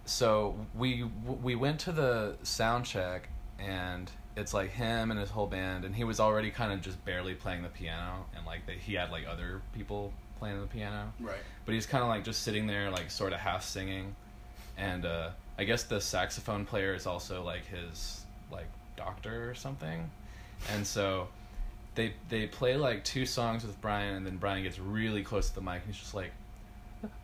[0.06, 1.04] so we
[1.44, 5.96] we went to the sound check, and it's like him and his whole band, and
[5.96, 9.12] he was already kind of just barely playing the piano, and like they, he had
[9.12, 11.38] like other people playing the piano, Right.
[11.66, 14.16] but he's kind of like just sitting there, like sort of half singing,
[14.78, 20.10] and uh, I guess the saxophone player is also like his like doctor or something,
[20.72, 21.28] and so
[21.96, 25.56] they they play like two songs with Brian, and then Brian gets really close to
[25.56, 26.32] the mic, and he's just like,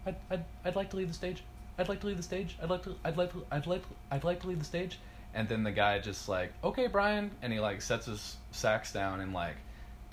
[0.05, 1.43] I'd, I'd, I'd like to leave the stage.
[1.77, 2.57] I'd like to leave the stage.
[2.61, 2.95] I'd like to.
[3.03, 3.31] I'd like.
[3.33, 3.83] To, I'd like.
[4.11, 4.99] I'd like to leave the stage.
[5.33, 9.21] And then the guy just like, okay, Brian, and he like sets his sax down
[9.21, 9.55] and like,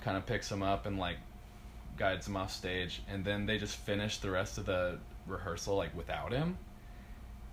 [0.01, 1.17] kind of picks him up and like,
[1.97, 3.01] guides him off stage.
[3.11, 6.57] And then they just finish the rest of the rehearsal like without him.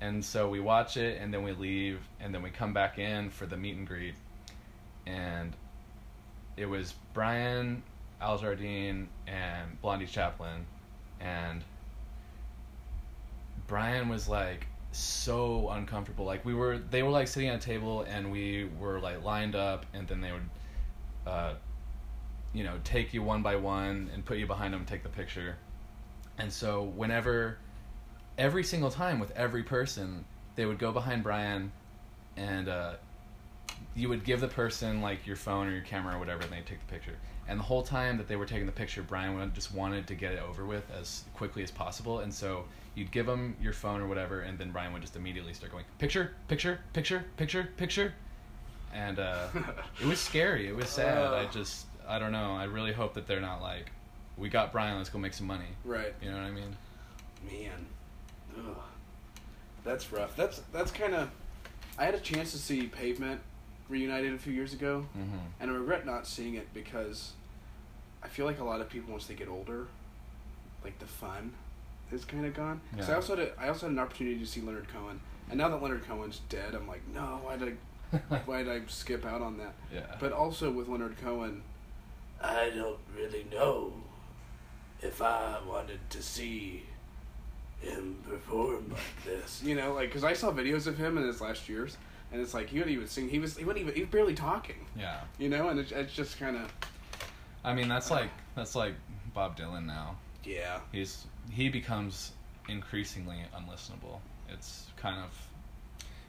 [0.00, 3.30] And so we watch it, and then we leave, and then we come back in
[3.30, 4.14] for the meet and greet,
[5.06, 5.56] and
[6.56, 7.82] it was Brian,
[8.20, 10.66] Al Jardine, and Blondie Chaplin,
[11.18, 11.64] and
[13.66, 16.26] Brian was like so uncomfortable.
[16.26, 19.54] Like we were, they were like sitting at a table, and we were like lined
[19.54, 20.50] up, and then they would,
[21.26, 21.54] uh,
[22.52, 25.56] you know, take you one by one and put you behind them take the picture.
[26.38, 27.58] And so whenever,
[28.38, 31.72] every single time with every person, they would go behind Brian,
[32.36, 32.94] and uh,
[33.94, 36.66] you would give the person like your phone or your camera or whatever, and they'd
[36.66, 37.16] take the picture.
[37.48, 40.14] And the whole time that they were taking the picture, Brian would- just wanted to
[40.14, 42.18] get it over with as quickly as possible.
[42.20, 45.54] And so you'd give him your phone or whatever, and then Brian would just immediately
[45.54, 48.14] start going picture, picture, picture, picture, picture.
[48.92, 49.48] And uh,
[50.00, 50.66] it was scary.
[50.68, 51.32] It was sad.
[51.32, 52.52] I just, I don't know.
[52.56, 53.90] I really hope that they're not like,
[54.36, 54.96] we got Brian.
[54.96, 55.66] Let's go make some money.
[55.84, 56.14] Right.
[56.20, 56.76] You know what I mean?
[57.48, 57.86] Man,
[58.58, 58.76] Ugh.
[59.84, 60.36] that's rough.
[60.36, 61.30] That's that's kind of.
[61.98, 63.40] I had a chance to see Pavement
[63.88, 65.36] reunited a few years ago, Mm-hmm.
[65.60, 67.32] and I regret not seeing it because
[68.22, 69.86] I feel like a lot of people once they get older,
[70.84, 71.52] like the fun
[72.12, 72.80] is kind of gone.
[73.00, 75.58] So I also had a, I also had an opportunity to see Leonard Cohen, and
[75.58, 77.68] now that Leonard Cohen's dead, I'm like, no, why did
[78.12, 78.16] I
[78.46, 79.74] why did I skip out on that?
[79.92, 80.16] yeah.
[80.20, 81.62] But also with Leonard Cohen,
[82.42, 83.92] I don't really know
[85.00, 86.82] if I wanted to see
[87.80, 89.62] him perform like this.
[89.64, 91.96] You know, like because I saw videos of him in his last years,
[92.32, 93.28] and it's like he wouldn't even sing.
[93.28, 94.86] He was he wouldn't even he was barely talking.
[94.98, 95.20] yeah.
[95.38, 96.72] You know, and it's, it's just kind of
[97.64, 98.30] I mean, that's like uh-huh.
[98.56, 98.94] that's like
[99.34, 100.16] Bob Dylan now.
[100.44, 100.80] yeah.
[100.92, 102.32] He's he becomes
[102.68, 104.18] increasingly unlistenable.
[104.48, 105.30] It's kind of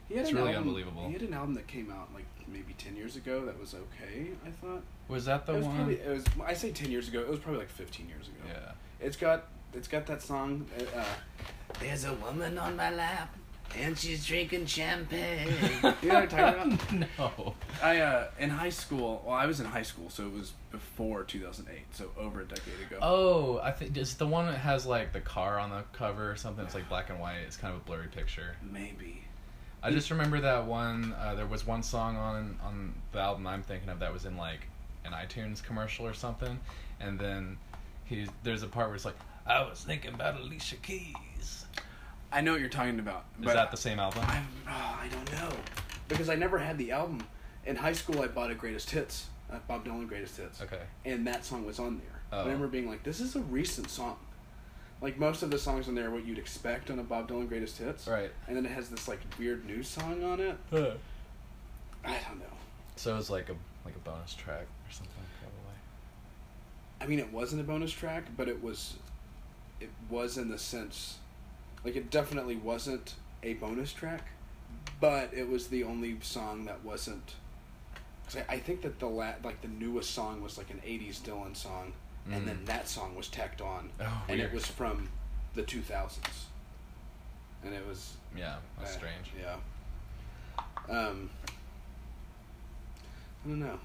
[0.08, 1.06] He had It's an really album, unbelievable.
[1.06, 4.28] He had an album that came out like maybe ten years ago that was okay.
[4.46, 5.76] I thought Was that the it was one?
[5.76, 6.24] probably it was.
[6.44, 7.20] I say ten years ago.
[7.20, 8.40] It was probably like fifteen years ago.
[8.48, 8.72] Yeah.
[9.00, 10.66] It's got it's got that song.
[10.96, 11.04] Uh,
[11.80, 13.34] There's a woman on my lap,
[13.76, 15.52] and she's drinking champagne.
[16.02, 17.18] you know what I'm talking about?
[17.18, 17.54] no.
[17.82, 19.22] I uh in high school.
[19.26, 22.80] Well, I was in high school, so it was before 2008, so over a decade
[22.86, 22.98] ago.
[23.02, 26.36] Oh, I think it's the one that has like the car on the cover or
[26.36, 26.64] something.
[26.64, 27.38] It's like black and white.
[27.46, 28.56] It's kind of a blurry picture.
[28.62, 29.22] Maybe.
[29.82, 31.14] I just remember that one.
[31.20, 34.36] Uh, there was one song on on the album I'm thinking of that was in
[34.36, 34.60] like
[35.04, 36.58] an iTunes commercial or something,
[37.00, 37.58] and then
[38.04, 39.16] he there's a part where it's like,
[39.48, 41.64] "I was thinking about Alicia Keys."
[42.30, 43.24] I know what you're talking about.
[43.40, 44.22] Is that the same album?
[44.26, 45.56] I, oh, I don't know
[46.08, 47.26] because I never had the album.
[47.64, 50.80] In high school, I bought a Greatest Hits, uh, Bob Dylan Greatest Hits, Okay.
[51.04, 52.20] and that song was on there.
[52.32, 52.40] Oh.
[52.40, 54.18] I remember being like, "This is a recent song."
[55.00, 57.48] Like most of the songs on there, are what you'd expect on a Bob Dylan
[57.48, 58.30] Greatest Hits, Right.
[58.46, 60.56] and then it has this like weird new song on it.
[60.72, 60.76] I
[62.28, 62.56] don't know.
[62.96, 65.58] So it was like a like a bonus track or something probably.
[67.00, 68.94] I mean, it wasn't a bonus track, but it was,
[69.80, 71.18] it was in the sense,
[71.84, 74.28] like it definitely wasn't a bonus track,
[75.00, 77.34] but it was the only song that wasn't.
[78.26, 81.20] Cause I, I think that the la- like the newest song was like an '80s
[81.20, 81.92] Dylan song,
[82.30, 82.66] and then Mm.
[82.66, 84.50] that song was tacked on, Oh, and weird.
[84.50, 85.08] it was from
[85.54, 86.18] the 2000s,
[87.64, 89.32] and it was Yeah, that's uh, strange.
[89.40, 89.56] Yeah.
[90.90, 91.30] Um.
[93.44, 93.78] I don't know.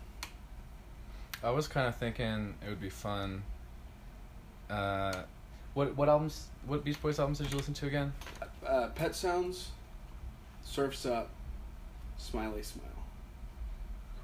[1.43, 3.43] I was kind of thinking it would be fun.
[4.69, 5.23] Uh,
[5.73, 6.47] what what albums?
[6.65, 8.13] What Beach Boys albums did you listen to again?
[8.65, 9.69] Uh, Pet Sounds,
[10.63, 11.29] Surfs Up,
[12.17, 12.85] Smiley Smile.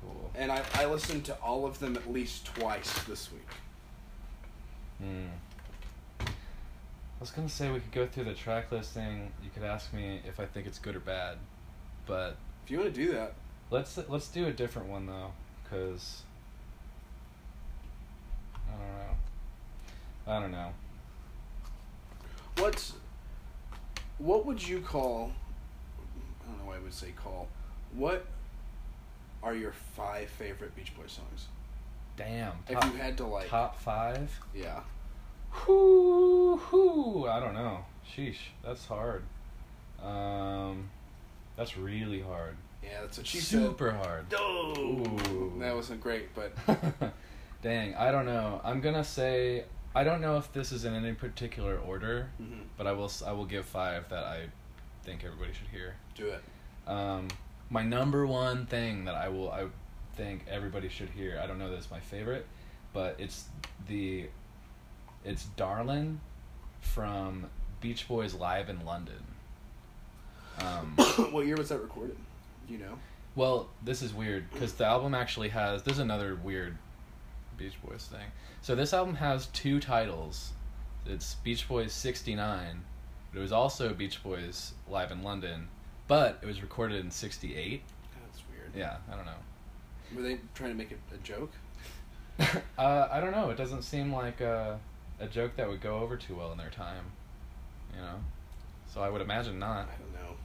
[0.01, 0.31] Cool.
[0.35, 3.47] And I, I listened to all of them at least twice this week.
[4.99, 5.27] Hmm.
[6.21, 9.31] I was gonna say we could go through the track listing.
[9.43, 11.37] You could ask me if I think it's good or bad,
[12.05, 13.33] but If you want to do that,
[13.71, 15.31] let's let's do a different one though,
[15.69, 16.21] cause
[18.67, 20.31] I don't know.
[20.31, 20.69] I don't know.
[22.59, 22.93] What's
[24.17, 25.31] what would you call?
[26.43, 27.47] I don't know why I would say call.
[27.93, 28.25] What
[29.41, 31.47] are your five favorite Beach Boys songs?
[32.17, 32.51] Damn.
[32.67, 34.29] If you had to like, top five.
[34.53, 34.81] yeah,
[35.67, 37.27] Whoo, whoo.
[37.27, 37.85] I don't know.
[38.15, 39.23] Sheesh, that's hard.
[40.03, 40.89] Um,
[41.55, 42.55] that's really hard.
[42.83, 44.25] yeah, that's what she Super hard.
[44.29, 44.39] said.
[44.41, 45.53] Oh, Ooh.
[45.59, 46.53] that wasn't great, but
[47.61, 48.59] Dang, I don't know.
[48.63, 49.63] I'm gonna say
[49.99, 53.33] I don't know if this is in any particular order, mhm, but I will I
[53.33, 54.47] will give five that I
[55.03, 55.95] think everybody should hear.
[56.15, 56.41] do it.
[56.87, 57.27] Um,
[57.69, 59.65] my number one thing that I will I
[60.15, 61.37] think everybody should hear.
[61.43, 62.47] I don't know that it's my favorite,
[62.93, 63.49] but it's
[63.89, 64.29] the
[65.25, 66.21] it's Darlin
[66.79, 67.47] from
[67.81, 69.23] Beach Boys live in London.
[70.61, 70.93] Um,
[71.31, 72.15] what year was that recorded?
[72.69, 72.97] You know?
[73.35, 75.83] well, this is weird because the album actually has.
[75.83, 76.77] There's another weird
[77.59, 78.25] Beach Boys thing.
[78.61, 80.53] So this album has two titles.
[81.05, 82.81] It's Beach Boys '69,
[83.31, 85.67] but it was also Beach Boys live in London,
[86.07, 87.81] but it was recorded in '68.
[88.25, 88.71] That's weird.
[88.75, 89.31] Yeah, I don't know.
[90.15, 91.51] Were they trying to make it a joke?
[92.77, 93.49] uh, I don't know.
[93.49, 94.79] It doesn't seem like a,
[95.19, 97.03] a joke that would go over too well in their time.
[97.93, 98.15] You know?
[98.93, 99.87] So I would imagine not.
[99.89, 100.35] I don't know.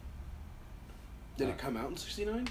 [1.37, 2.49] Did Uh, it come out in '69?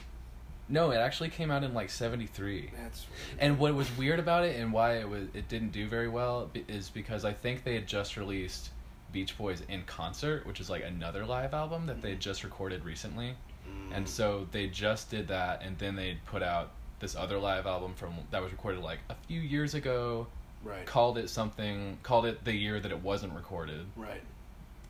[0.69, 2.71] No, it actually came out in like 73.
[2.81, 3.39] That's weird.
[3.39, 6.49] And what was weird about it and why it was it didn't do very well
[6.67, 8.69] is because I think they had just released
[9.11, 12.85] Beach Boys in concert, which is like another live album that they had just recorded
[12.85, 13.35] recently.
[13.67, 13.97] Mm.
[13.97, 16.71] And so they just did that and then they put out
[17.03, 20.25] this other live album from that was recorded like a few years ago
[20.63, 24.21] right, called it something called it the year that it wasn't recorded right.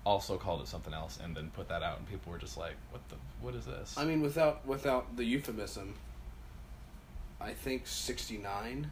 [0.05, 2.75] Also called it something else and then put that out and people were just like
[2.91, 5.93] what the what is this I mean, without without the euphemism,
[7.39, 8.91] I think '69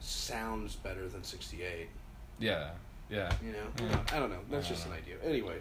[0.00, 1.88] sounds better than '68.
[2.38, 2.70] yeah
[3.10, 4.00] yeah You know, Yeah.
[4.12, 4.40] I don't know.
[4.50, 5.04] That's I just don't an know.
[5.14, 5.16] idea.
[5.30, 5.60] Anyway,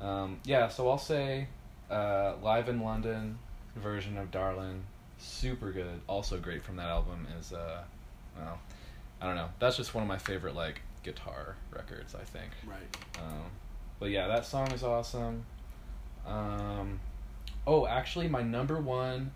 [0.00, 1.46] um, yeah so i'll say
[1.90, 3.38] uh, live in london
[3.76, 4.82] version of darlin
[5.18, 7.82] super good also great from that album is uh
[8.36, 8.58] well
[9.22, 12.96] i don't know that's just one of my favorite like guitar records i think right.
[13.18, 13.44] Um,
[14.00, 15.44] but yeah, that song is awesome.
[16.26, 17.00] Um,
[17.66, 19.30] oh, actually, my number one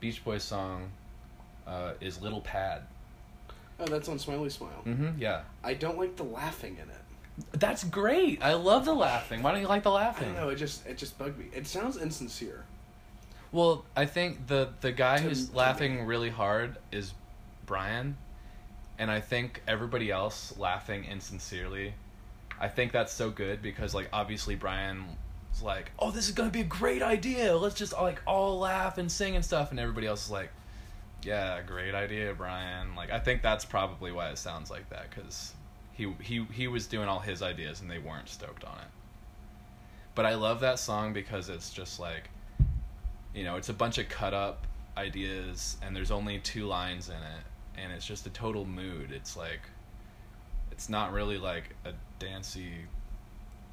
[0.00, 0.90] Beach Boys song
[1.66, 2.82] uh, is "Little Pad."
[3.80, 4.82] Oh, that's on Smiley Smile.
[4.86, 5.20] Mm-hmm.
[5.20, 7.58] Yeah, I don't like the laughing in it.
[7.58, 8.42] that's great.
[8.42, 9.42] I love the laughing.
[9.42, 10.30] Why don't you like the laughing?
[10.30, 10.48] I don't know.
[10.50, 11.46] It just it just bugged me.
[11.52, 12.64] It sounds insincere.
[13.52, 16.02] Well, I think the the guy To- who's to laughing me.
[16.02, 17.12] really hard is
[17.66, 18.16] Brian,
[18.98, 21.94] and I think everybody else laughing insincerely.
[22.62, 25.04] I think that's so good because like obviously Brian
[25.50, 27.56] was like, "Oh, this is gonna be a great idea.
[27.56, 30.50] Let's just like all laugh and sing and stuff," and everybody else is like,
[31.24, 35.54] "Yeah, great idea, Brian." Like, I think that's probably why it sounds like that because
[35.92, 38.90] he he he was doing all his ideas and they weren't stoked on it.
[40.14, 42.30] But I love that song because it's just like,
[43.34, 47.16] you know, it's a bunch of cut up ideas and there's only two lines in
[47.16, 47.44] it
[47.76, 49.10] and it's just a total mood.
[49.10, 49.62] It's like
[50.72, 52.72] it's not really like a dancey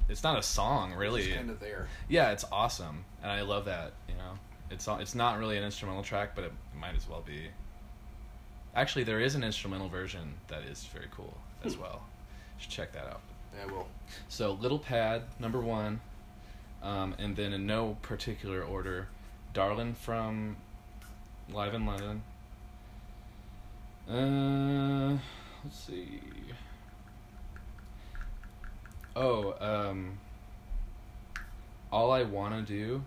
[0.08, 1.22] it's not a song really.
[1.22, 1.86] It's kind of there.
[2.08, 3.92] Yeah, it's awesome, and I love that.
[4.08, 4.32] You know,
[4.68, 7.44] it's it's not really an instrumental track, but it might as well be.
[8.74, 11.82] Actually, there is an instrumental version that is very cool as Hmm.
[11.82, 12.02] well.
[12.56, 13.20] You should check that out.
[13.54, 13.86] Yeah, I will.
[14.28, 16.00] So, Little Pad, number one,
[16.82, 19.06] um, and then in no particular order,
[19.54, 20.56] Darlin from
[21.52, 22.22] Live in London.
[24.08, 25.18] Uh,
[25.64, 26.20] let's see.
[29.16, 30.18] Oh, um,
[31.92, 33.02] All I Wanna Do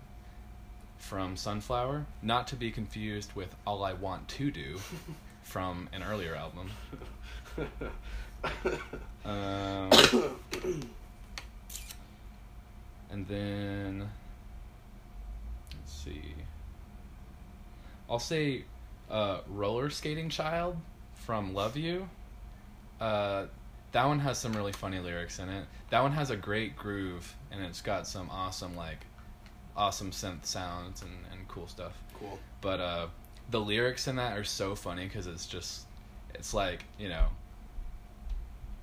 [0.98, 4.78] from Sunflower, not to be confused with All I Want to Do
[5.42, 6.70] from an earlier album.
[9.24, 9.90] Um,
[13.10, 14.10] and then
[15.74, 16.34] let's see.
[18.10, 18.64] I'll say
[19.10, 20.76] uh, "Roller Skating Child"
[21.14, 22.10] from "Love You."
[23.00, 23.46] Uh,
[23.94, 25.66] that one has some really funny lyrics in it.
[25.90, 29.06] That one has a great groove, and it's got some awesome like,
[29.76, 31.92] awesome synth sounds and, and cool stuff.
[32.18, 32.40] cool.
[32.60, 33.06] But uh,
[33.50, 35.86] the lyrics in that are so funny because it's just,
[36.34, 37.26] it's like you know.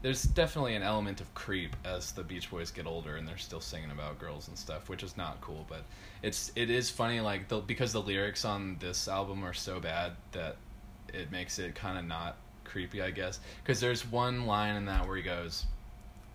[0.02, 3.62] There's definitely an element of creep as the Beach Boys get older and they're still
[3.62, 5.64] singing about girls and stuff, which is not cool.
[5.70, 5.84] But
[6.24, 10.14] it's it is funny like the, because the lyrics on this album are so bad
[10.32, 10.56] that
[11.14, 12.38] it makes it kind of not
[12.72, 13.40] creepy, I guess.
[13.64, 15.66] Because there's one line in that where he goes,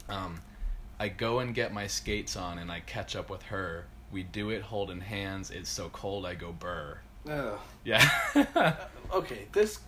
[0.09, 0.40] um,
[1.01, 3.87] "I go and get my skates on and I catch up with her.
[4.12, 5.51] We do it holding hands.
[5.51, 8.09] It's so cold I go burr." Uh, Yeah.
[9.12, 9.81] okay, this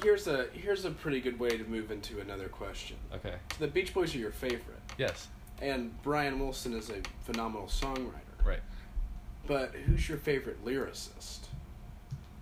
[0.00, 2.96] here's a here's a pretty good way to move into another question.
[3.12, 3.34] okay.
[3.58, 5.26] The Beach Boys are your favorite, Yes.
[5.60, 8.44] and Brian Wilson is a phenomenal songwriter.
[8.44, 8.60] Right.
[9.48, 11.40] But who's your favorite lyricist?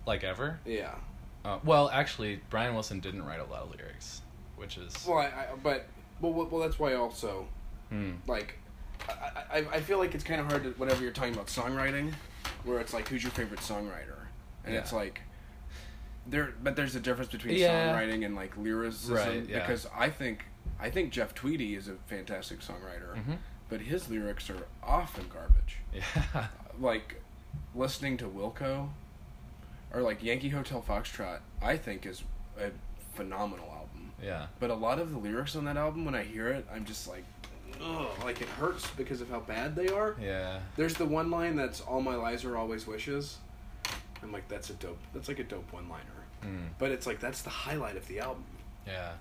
[0.06, 0.60] Like ever.
[0.66, 0.94] Yeah.
[1.44, 4.22] Uh, well, actually, Brian Wilson didn't write a lot of lyrics,
[4.56, 5.06] which is.
[5.06, 5.86] Well, I, I but
[6.20, 7.46] well, well, well, that's why also
[7.90, 8.12] Hmm.
[8.26, 8.58] like
[9.08, 9.12] I,
[9.50, 12.12] I, I feel like it's kind of hard to whenever you're talking about songwriting,
[12.64, 14.26] where it's like who's your favorite songwriter,
[14.64, 15.20] and it's like
[16.26, 17.94] there, but there's a difference between Yeah.
[17.94, 19.60] songwriting and like lyricism Right, yeah.
[19.60, 20.44] because I think
[20.78, 23.38] I think Jeff Tweedy is a fantastic songwriter, Mhm.
[23.70, 25.78] but his lyrics are often garbage.
[25.94, 26.48] Yeah.
[26.78, 27.22] Like
[27.74, 28.90] listening to Wilco
[29.92, 32.22] or like Yankee Hotel Foxtrot, I think is
[32.60, 32.70] a
[33.14, 34.12] phenomenal album.
[34.22, 34.46] yeah.
[34.60, 37.08] But a lot of the lyrics on that album, when I hear it, I'm just
[37.08, 37.24] like,
[37.82, 40.16] ugh, like it hurts because of how bad they are.
[40.20, 40.60] Yeah.
[40.76, 43.38] There's the one line that's "All my lies are always wishes."
[44.22, 44.98] I'm like, that's a dope.
[45.14, 46.02] That's like a dope one-liner.
[46.42, 46.66] Hmm.
[46.78, 48.44] But it's like that's the highlight of the album,
[48.86, 49.12] Yeah.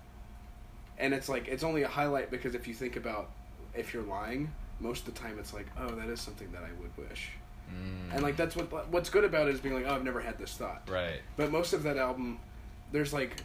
[0.98, 3.30] and it's like it's only a highlight because if you think about
[3.76, 6.70] if you're lying, most of the time it's like, oh, that is something that I
[6.82, 7.30] would wish,
[7.70, 8.14] Mm.
[8.14, 10.38] and like that's what what's good about it is being like, oh, I've never had
[10.38, 10.84] this thought.
[10.90, 11.20] Right.
[11.36, 12.40] But most of that album,
[12.92, 13.42] there's like.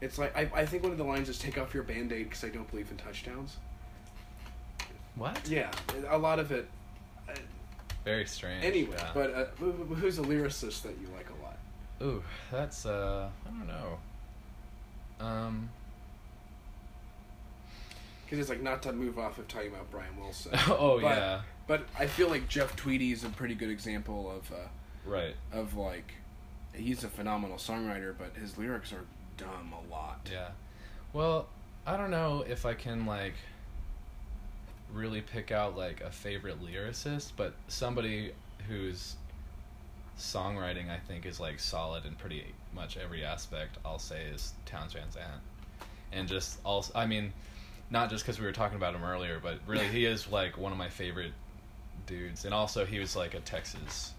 [0.00, 2.44] It's like I, I think one of the lines is "Take off your band-aid because
[2.44, 3.56] I don't believe in touchdowns."
[5.16, 5.48] What?
[5.48, 5.70] Yeah,
[6.10, 6.68] a lot of it.
[7.28, 7.32] uh,
[8.04, 8.64] Very strange.
[8.64, 9.10] Anyway, yeah.
[9.14, 11.56] but uh, who- who- who's a lyricist that you like a lot?
[12.02, 13.98] Ooh, that's uh, I don't know.
[15.24, 15.70] Um.
[18.24, 20.52] Because it's like not to move off of talking about Brian Wilson.
[20.68, 21.40] oh but, yeah.
[21.66, 24.66] But I feel like Jeff Tweedy is a pretty good example of uh,
[25.06, 25.34] Right.
[25.52, 26.14] of like
[26.74, 29.04] he's a phenomenal songwriter, but his lyrics are
[29.36, 30.28] dumb a lot.
[30.30, 30.48] Yeah.
[31.12, 31.46] Well,
[31.86, 33.34] I don't know if I can like
[34.92, 38.32] really pick out like a favorite lyricist, but somebody
[38.68, 39.16] whose
[40.18, 43.78] songwriting I think is like solid in pretty much every aspect.
[43.84, 45.40] I'll say is Townes Van Zandt,
[46.12, 47.32] and just also I mean,
[47.90, 50.72] not just because we were talking about him earlier, but really he is like one
[50.72, 51.32] of my favorite
[52.06, 54.12] dudes, and also he was like a Texas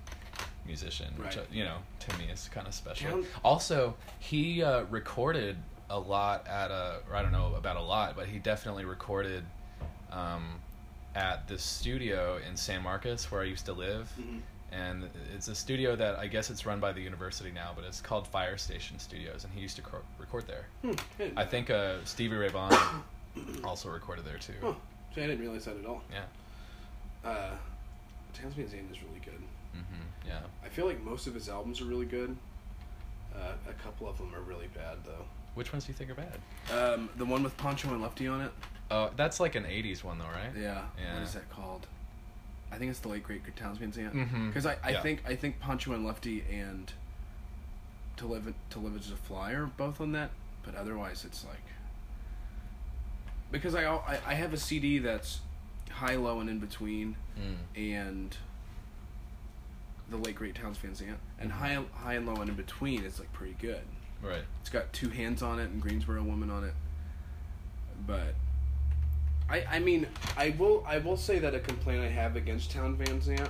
[0.66, 3.24] musician, which uh, you know to me is kind of special.
[3.44, 5.58] Also, he uh, recorded
[5.90, 9.44] a lot at a, or I don't know about a lot, but he definitely recorded
[10.12, 10.60] um,
[11.14, 14.12] at this studio in San Marcos where I used to live.
[14.20, 14.42] Mhm.
[14.72, 18.02] And it's a studio that I guess it's run by the university now, but it's
[18.02, 20.66] called Fire Station Studios, and he used to cor- record there.
[20.82, 20.94] Hmm, I,
[21.24, 22.76] didn't I know think uh, Stevie Ray Vaughan
[23.64, 24.54] also recorded there too.
[24.62, 24.74] Huh.
[25.14, 26.02] See, I didn't realize that at all.
[26.12, 26.24] Yeah.
[27.30, 27.52] Uh,
[28.34, 29.40] Van Zandt is really good.
[29.76, 30.28] Mm-hmm.
[30.28, 30.40] Yeah.
[30.64, 32.36] I feel like most of his albums are really good.
[33.36, 35.26] Uh, a couple of them are really bad though.
[35.56, 36.38] Which ones do you think are bad?
[36.74, 38.52] Um, the one with Pancho and Lefty on it.
[38.92, 40.52] Oh, that's like an '80s one though, right?
[40.56, 40.82] Yeah.
[41.02, 41.14] Yeah.
[41.16, 41.88] What is that called?
[42.72, 44.14] I think it's the late great Townes Van Zandt.
[44.14, 44.48] Mhm.
[44.48, 45.02] Because I, I Yeah.
[45.02, 46.92] think I think Pancho and Lefty and
[48.18, 50.32] To Live To Live As a Fly are both on that,
[50.64, 51.62] but otherwise it's like
[53.52, 55.40] because I I, I have a CD that's
[55.92, 57.56] high, low, and in between, Mm.
[57.76, 58.38] and
[60.10, 61.56] the late great Townes Van Zandt, and Mhm.
[61.56, 63.82] high high and low and in between is like pretty good.
[64.22, 64.44] Right.
[64.62, 66.74] It's got two hands on it and Greensboro Woman on it.
[68.08, 68.36] But
[69.50, 72.96] I I mean I will I will say that a complaint I have against Town
[72.96, 73.50] Van Zandt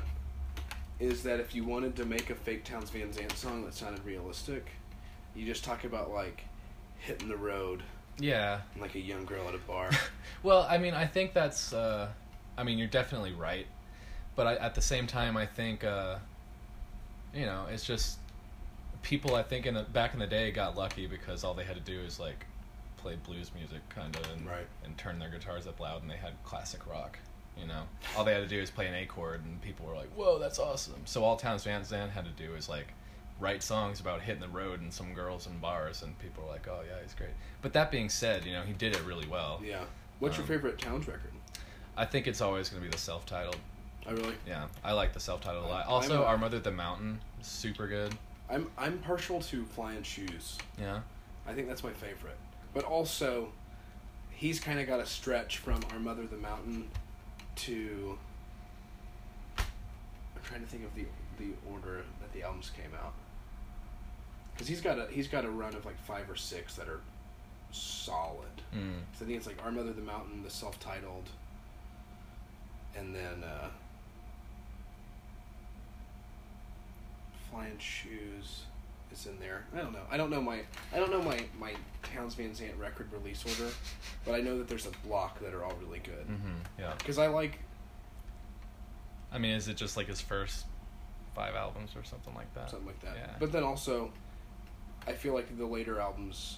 [1.00, 4.04] is that if you wanted to make a fake Townes Van Zandt song that sounded
[4.06, 4.68] realistic,
[5.36, 6.44] you just talk about like
[7.00, 7.84] hitting the road
[8.20, 8.62] Yeah.
[8.80, 9.90] like a young girl at a bar.
[10.44, 11.74] Well, I mean, I think that's.
[11.74, 12.08] Uh,
[12.56, 13.66] I mean, you're definitely right,
[14.36, 16.18] but I, at the same time, I think, uh,
[17.34, 18.20] you know, it's just
[19.02, 19.34] people.
[19.36, 21.82] I think in the, back in the day got lucky because all they had to
[21.82, 22.46] do is like
[22.98, 24.68] play blues music, kind of, and Right.
[24.84, 27.18] and turn their guitars up loud, and they had classic rock.
[27.60, 27.82] You know,
[28.16, 30.38] all they had to do is play an A chord, and people were like, "Whoa,
[30.38, 32.94] that's awesome!" So all Townes Van Zandt had to do is like
[33.40, 36.68] write songs about hitting the road and some girls in bars, and people are like,
[36.68, 37.32] "Oh yeah, he's great."
[37.62, 39.62] But that being said, you know, he did it really well.
[39.64, 39.84] yeah.
[40.20, 41.34] What's your Um, favorite Townes record?
[41.98, 43.58] I think it's always going to be the self-titled.
[44.08, 45.86] I really Yeah, I like the self-titled a lot.
[45.88, 48.18] Also, a- Our Mother the Mountain, super good.
[48.50, 50.58] I'm I'm partial to Flying Shoes.
[50.80, 51.02] Yeah.
[51.48, 52.38] I think that's my favorite.
[52.74, 53.52] But also,
[54.30, 56.90] he's kind of got a stretch from Our Mother the Mountain
[57.58, 58.18] to.
[59.58, 61.06] I'm trying to think of the
[61.40, 63.14] the order that the albums came out.
[64.56, 67.02] Because he's got a he's got a run of like five or six that are
[67.72, 68.48] solid.
[68.74, 69.00] Mm.
[69.18, 71.30] So I think it's like Our Mother the Mountain, the self-titled,
[72.98, 73.68] and then uh,
[77.52, 78.64] Flying Shoes
[79.12, 79.66] is in there.
[79.74, 80.00] I don't know.
[80.10, 80.62] I don't know my
[80.94, 83.72] I don't know my my Townes Van Zandt record release order,
[84.26, 86.28] but I know that there's a block that are all really good.
[86.28, 86.80] Mm-hmm.
[86.80, 86.94] Yeah.
[86.98, 87.60] Because I like
[89.32, 90.66] I mean, is it just like his first
[91.36, 92.70] five albums or something like that?
[92.70, 93.16] something like that.
[93.18, 93.34] Yeah.
[93.38, 94.12] But then also,
[95.08, 96.58] I feel like the later albums,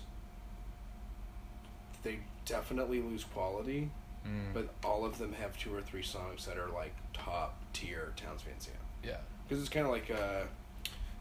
[2.04, 3.90] they definitely lose quality.
[4.26, 4.54] Mm.
[4.54, 8.42] but all of them have two or three songs that are like top tier Townes
[8.42, 8.76] Van Zandt.
[9.02, 9.18] yeah.
[9.48, 10.42] Because it's kind of like uh,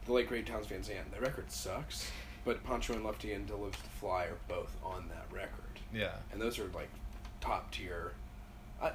[0.05, 1.13] the late great Townes Van Zandt.
[1.13, 2.11] The record sucks,
[2.43, 6.15] but Pancho and Lefty and To Live to Fly are both on that record, Yeah.
[6.33, 6.89] and those are like
[7.39, 8.11] top tier,
[8.81, 8.89] uh,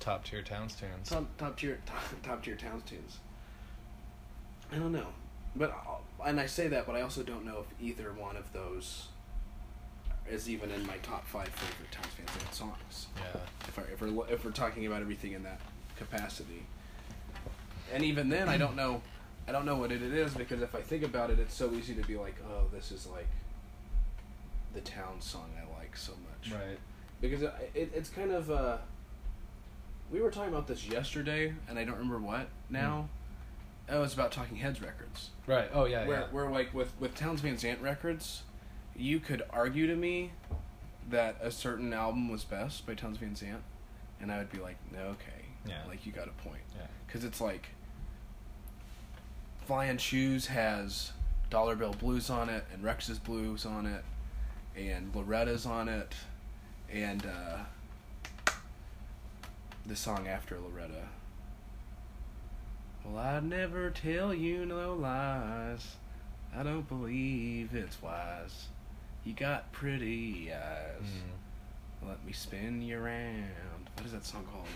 [0.00, 1.08] Top tier Townes tunes.
[1.08, 3.18] top top tier top, top tier Townes tunes.
[4.72, 5.06] I don't know,
[5.56, 5.74] but
[6.24, 9.08] and I say that, but I also don't know if either one of those
[10.28, 13.06] is even in my top five favorite Zandt songs.
[13.16, 13.40] Yeah.
[13.68, 15.60] if, I, if we're if we're talking about everything in that
[15.96, 16.66] capacity.
[17.92, 19.00] And even then, I don't know,
[19.46, 21.94] I don't know what it is because if I think about it, it's so easy
[21.94, 23.28] to be like, oh, this is like
[24.74, 26.52] the town song I like so much.
[26.52, 26.78] Right.
[27.20, 28.78] Because it, it, it's kind of uh,
[30.10, 33.08] we were talking about this yesterday, and I don't remember what now.
[33.88, 35.30] Oh, it's about Talking Heads records.
[35.46, 35.68] Right.
[35.72, 36.06] Oh yeah.
[36.06, 36.26] where yeah.
[36.30, 38.42] where like with with Townes Van Zandt records,
[38.96, 40.32] you could argue to me
[41.08, 43.62] that a certain album was best by Townes Van Zandt,
[44.20, 45.82] and I would be like, no, okay, Yeah.
[45.86, 46.86] like you got a point, Yeah.
[47.06, 47.68] because it's like
[49.66, 51.12] Flying Shoes has
[51.48, 54.02] Dollar Bill Blues on it, and Rex's Blues on it,
[54.76, 56.12] and Loretta's on it,
[56.92, 58.52] and uh,
[59.86, 61.06] the song after Loretta.
[63.06, 65.96] Well, I'd never tell you no lies.
[66.56, 68.66] I don't believe it's wise.
[69.24, 71.02] You got pretty eyes.
[71.02, 72.08] Mm.
[72.08, 73.90] Let me spin you around.
[73.96, 74.66] What is that song called?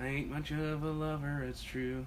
[0.00, 2.06] I ain't much of a lover, it's true.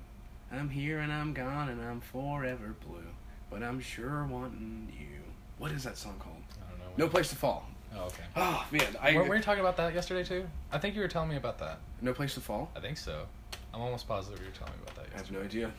[0.52, 3.06] I'm here and I'm gone and I'm forever blue.
[3.50, 5.20] But I'm sure wanting you.
[5.58, 6.42] What is that song called?
[6.58, 7.06] I don't know.
[7.06, 7.68] No Place to Fall.
[7.96, 8.24] Oh okay.
[8.36, 8.96] Oh, man.
[9.02, 10.48] I, were, were you talking about that yesterday too?
[10.72, 11.80] I think you were telling me about that.
[12.02, 12.72] no Place to Fall?
[12.76, 13.26] I think so.
[13.74, 15.14] I'm almost positive you were telling me about that.
[15.14, 15.72] I have no idea.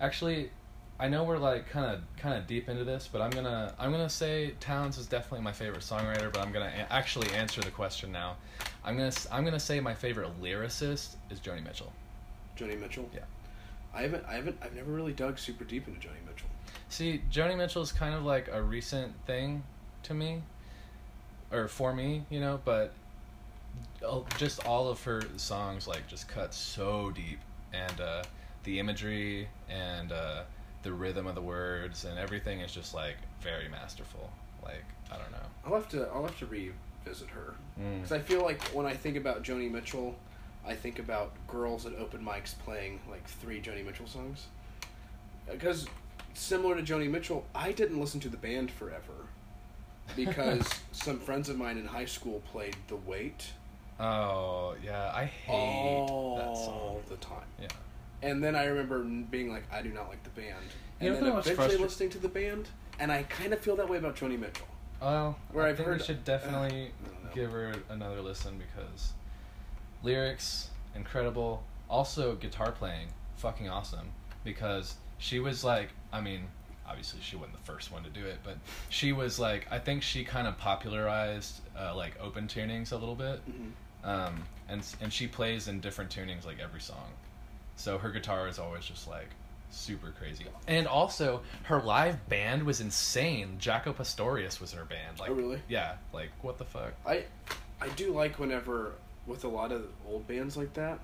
[0.00, 0.50] Actually,
[0.98, 3.90] I know we're like kind of kind of deep into this, but I'm gonna I'm
[3.92, 6.32] gonna say Townes is definitely my favorite songwriter.
[6.32, 8.36] But I'm gonna a- actually answer the question now.
[8.84, 11.92] I'm gonna s- I'm gonna say my favorite lyricist is Joni Mitchell.
[12.56, 13.08] Joni Mitchell?
[13.14, 13.20] Yeah.
[13.94, 16.48] I haven't, I haven't, I've never really dug super deep into Joni Mitchell.
[16.88, 19.62] See, Joni Mitchell is kind of like a recent thing
[20.04, 20.42] to me,
[21.50, 22.60] or for me, you know.
[22.64, 22.92] But
[24.38, 27.38] just all of her songs like just cut so deep,
[27.72, 28.22] and uh,
[28.64, 30.42] the imagery and uh,
[30.82, 34.30] the rhythm of the words and everything is just like very masterful.
[34.62, 35.38] Like I don't know.
[35.64, 37.54] I'll have to, I'll have to revisit her.
[37.80, 37.96] Mm.
[37.96, 40.14] Because I feel like when I think about Joni Mitchell,
[40.66, 44.46] I think about girls at open mics playing like three Joni Mitchell songs.
[45.50, 45.86] Because
[46.34, 49.26] similar to Joni Mitchell, I didn't listen to the band forever
[50.14, 53.52] because some friends of mine in high school played The Weight
[53.98, 56.74] Oh yeah, I hate all that song.
[56.74, 57.44] All the time.
[57.60, 57.68] Yeah.
[58.22, 60.64] And then I remember being like, I do not like the band.
[61.00, 62.68] You And know then what's eventually frustra- listening to the band,
[62.98, 64.66] and I kind of feel that way about Joni Mitchell.
[65.00, 66.90] Well, Where I I've think heard- we should definitely
[67.30, 69.12] I give her another listen because
[70.02, 71.62] lyrics incredible.
[71.88, 74.08] Also, guitar playing fucking awesome
[74.44, 76.40] because she was like, I mean,
[76.88, 78.56] obviously she wasn't the first one to do it, but
[78.88, 83.14] she was like, I think she kind of popularized uh, like open tunings a little
[83.14, 83.40] bit,
[84.06, 87.10] um, and and she plays in different tunings like every song,
[87.76, 89.28] so her guitar is always just like
[89.70, 90.46] super crazy.
[90.68, 93.58] And also, her live band was insane.
[93.60, 95.18] Jaco Pastorius was in her band.
[95.20, 95.60] Like, Oh, really?
[95.68, 95.96] Yeah.
[96.12, 96.94] Like, what the fuck?
[97.06, 97.24] I
[97.80, 98.92] I do like whenever
[99.26, 101.00] with a lot of old bands like that,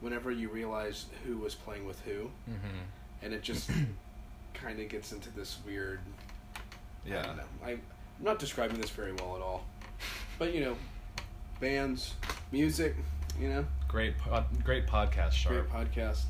[0.00, 2.78] whenever you realize who was playing with who, Mm-hmm.
[3.22, 3.70] and it just
[4.54, 6.00] kind of gets into this weird.
[6.56, 7.22] I Yeah.
[7.22, 7.42] don't know.
[7.64, 7.80] I, I'm
[8.20, 9.64] not describing this very well at all,
[10.40, 10.76] but you know,
[11.60, 12.14] bands,
[12.52, 12.94] music,
[13.40, 15.68] you know, Great, pod, great podcast, Sharp.
[15.70, 16.20] great podcast.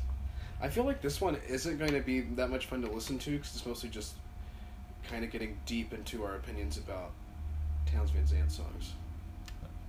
[0.61, 3.31] I feel like this one isn't going to be that much fun to listen to
[3.31, 4.13] because it's mostly just
[5.09, 7.11] kind of getting deep into our opinions about
[7.91, 8.93] Townes Van Zandt songs.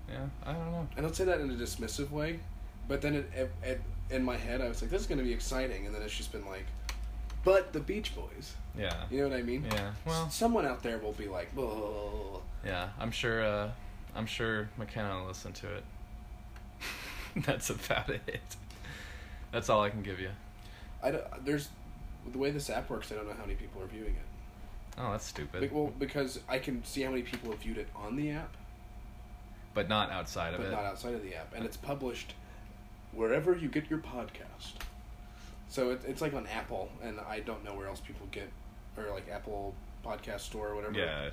[0.09, 0.87] Yeah, I don't know.
[0.97, 2.41] I don't say that in a dismissive way,
[2.89, 3.81] but then it, it, it,
[4.11, 6.15] in my head I was like, this is going to be exciting, and then it's
[6.17, 6.67] just been like,
[7.45, 8.55] but the Beach Boys.
[8.77, 8.93] Yeah.
[9.11, 9.65] You know what I mean?
[9.71, 9.93] Yeah.
[10.05, 12.89] Well, S- someone out there will be like, "Whoa." yeah.
[12.99, 13.43] I'm sure.
[13.45, 13.71] Uh,
[14.17, 15.85] I'm sure McKenna will listen to it.
[17.47, 18.43] That's about it.
[19.53, 20.31] That's all I can give you.
[21.03, 21.69] I don't, there's
[22.31, 23.13] the way this app works.
[23.13, 24.99] I don't know how many people are viewing it.
[24.99, 25.61] Oh, that's stupid.
[25.61, 28.57] Be- well, because I can see how many people have viewed it on the app,
[29.75, 30.65] but not outside of it.
[30.65, 30.77] but it.
[30.77, 32.35] not outside of the app, and it's published
[33.13, 34.75] wherever you get your podcast.
[35.69, 38.49] So it, it's like on Apple, and I don't know where else people get,
[38.97, 39.75] or like Apple
[40.05, 40.99] Podcast Store or whatever.
[40.99, 41.31] Yeah.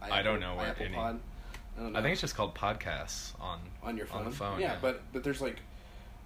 [0.00, 1.20] I, I don't know where Apple any- Pod.
[1.78, 1.98] I don't know.
[1.98, 3.60] I think it's just called podcasts on.
[3.82, 4.18] on your phone.
[4.18, 4.78] on the phone, Yeah, yeah.
[4.82, 5.56] but but there's like,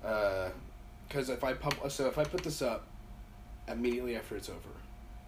[0.03, 2.87] because if I pub so if I put this up
[3.69, 4.69] immediately after it's over,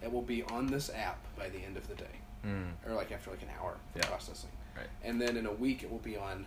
[0.01, 2.05] it will be on this app by the end of the day,
[2.45, 4.05] Mm, or like after like an hour for Yeah.
[4.07, 4.87] processing, right.
[5.03, 6.45] and then in a week it will be on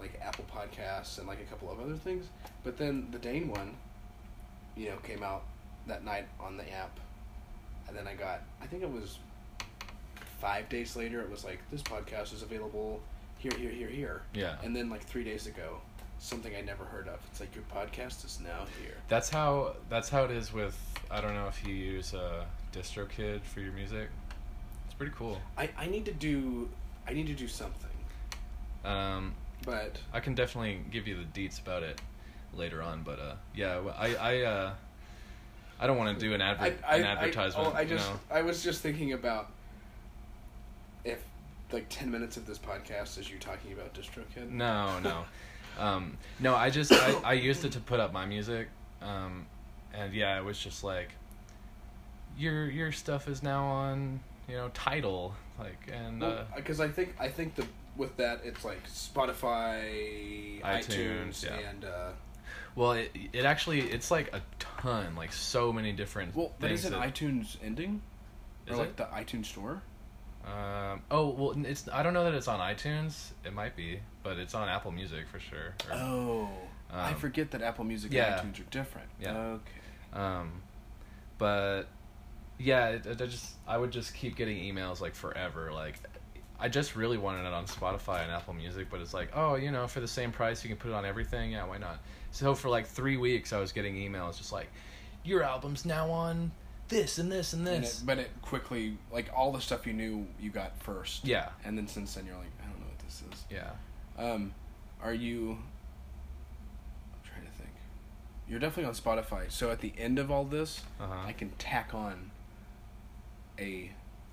[0.00, 2.26] like Apple Podcasts and like a couple of other things.
[2.64, 3.76] But then the Dane one,
[4.76, 5.44] you know, came out
[5.86, 6.98] that night on the app,
[7.88, 9.18] and then I got I think it was
[10.42, 11.20] five days later.
[11.20, 13.00] It was like this podcast is available
[13.38, 14.22] here, here, here, here.
[14.34, 14.56] Yeah.
[14.64, 15.78] And then like three days ago,
[16.18, 17.20] something I never heard of.
[17.30, 18.96] It's like your podcast is now here.
[19.08, 19.76] That's how.
[19.88, 20.76] That's how it is with.
[21.10, 24.08] I don't know if you use uh, DistroKid for your music.
[24.86, 25.38] It's pretty cool.
[25.56, 26.68] I, I need to do
[27.06, 27.90] I need to do something,
[28.84, 29.34] Um,
[29.64, 32.00] but I can definitely give you the deets about it
[32.54, 34.74] later on, but uh, yeah, I I uh,
[35.80, 37.68] I don't want to do an adver- I, I, an advertisement.
[37.68, 38.20] I, oh, I you just know?
[38.30, 39.50] I was just thinking about
[41.04, 41.22] if
[41.72, 44.50] like ten minutes of this podcast is you talking about DistroKid.
[44.50, 45.24] No, no,
[45.78, 46.54] um, no.
[46.54, 48.68] I just I, I used it to put up my music,
[49.00, 49.46] um,
[49.94, 51.10] and yeah, it was just like
[52.36, 57.14] your your stuff is now on you know title like and uh, because I think
[57.18, 61.68] I think the with that it's like Spotify, iTunes, iTunes, yeah.
[61.68, 62.08] and uh,
[62.74, 66.84] well it it actually it's like a ton like so many different well, but is
[66.84, 68.02] it that- iTunes ending
[68.66, 68.96] Is or like it?
[68.96, 69.82] the iTunes store?
[70.44, 73.30] Um, oh well, it's I don't know that it's on iTunes.
[73.44, 75.74] It might be, but it's on Apple Music for sure.
[75.90, 76.48] Or- Oh,
[76.92, 78.40] I Um, forget that Apple Music yeah.
[78.40, 79.08] and iTunes are different.
[79.20, 79.36] Yeah.
[79.36, 79.72] Okay.
[80.12, 80.62] Um,
[81.38, 81.84] but
[82.58, 85.72] yeah, it, it, I just I would just keep getting emails like forever.
[85.72, 85.94] Like
[86.58, 89.70] I just really wanted it on Spotify and Apple Music, but it's like oh you
[89.70, 91.52] know for the same price you can put it on everything.
[91.52, 92.00] Yeah, why not?
[92.32, 94.70] So for like three weeks I was getting emails just like
[95.24, 96.50] your album's now on
[96.92, 98.00] this and this and And this.
[98.00, 101.24] it, but it quickly like all the stuff you knew you got first.
[101.26, 103.44] yeah, And then since then you're like, I don't know what this is.
[103.50, 103.70] yeah.
[104.18, 104.54] Um,
[105.02, 105.58] are you?
[107.12, 107.70] I'm trying to think.
[108.48, 109.50] You're definitely on Spotify.
[109.50, 111.26] So at the end of all this, Uh-huh.
[111.26, 112.30] I can tack on
[113.58, 113.90] a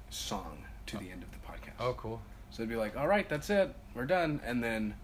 [0.09, 1.73] song to the end of the podcast.
[1.79, 2.21] Oh, cool.
[2.51, 4.95] So it'd be like, all right, that's it, we're done, and then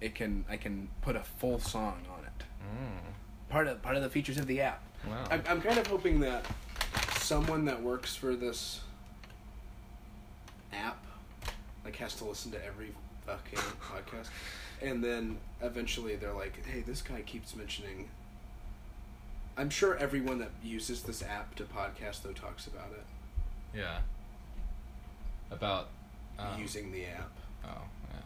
[0.00, 2.44] it can I can put a full song on it.
[2.62, 3.50] Mm.
[3.50, 4.82] Part of part of the features of the app.
[5.06, 5.24] Wow.
[5.30, 6.44] I'm, I'm kind of hoping that
[7.26, 8.80] someone that works for this
[10.72, 11.04] app
[11.84, 12.92] like has to listen to every
[13.26, 14.28] fucking podcast
[14.80, 18.08] and then eventually they're like hey this guy keeps mentioning
[19.56, 23.04] i'm sure everyone that uses this app to podcast though talks about it
[23.78, 23.98] Yeah.
[25.50, 25.88] About
[26.38, 27.32] um, using the app
[27.64, 28.20] Oh, yeah.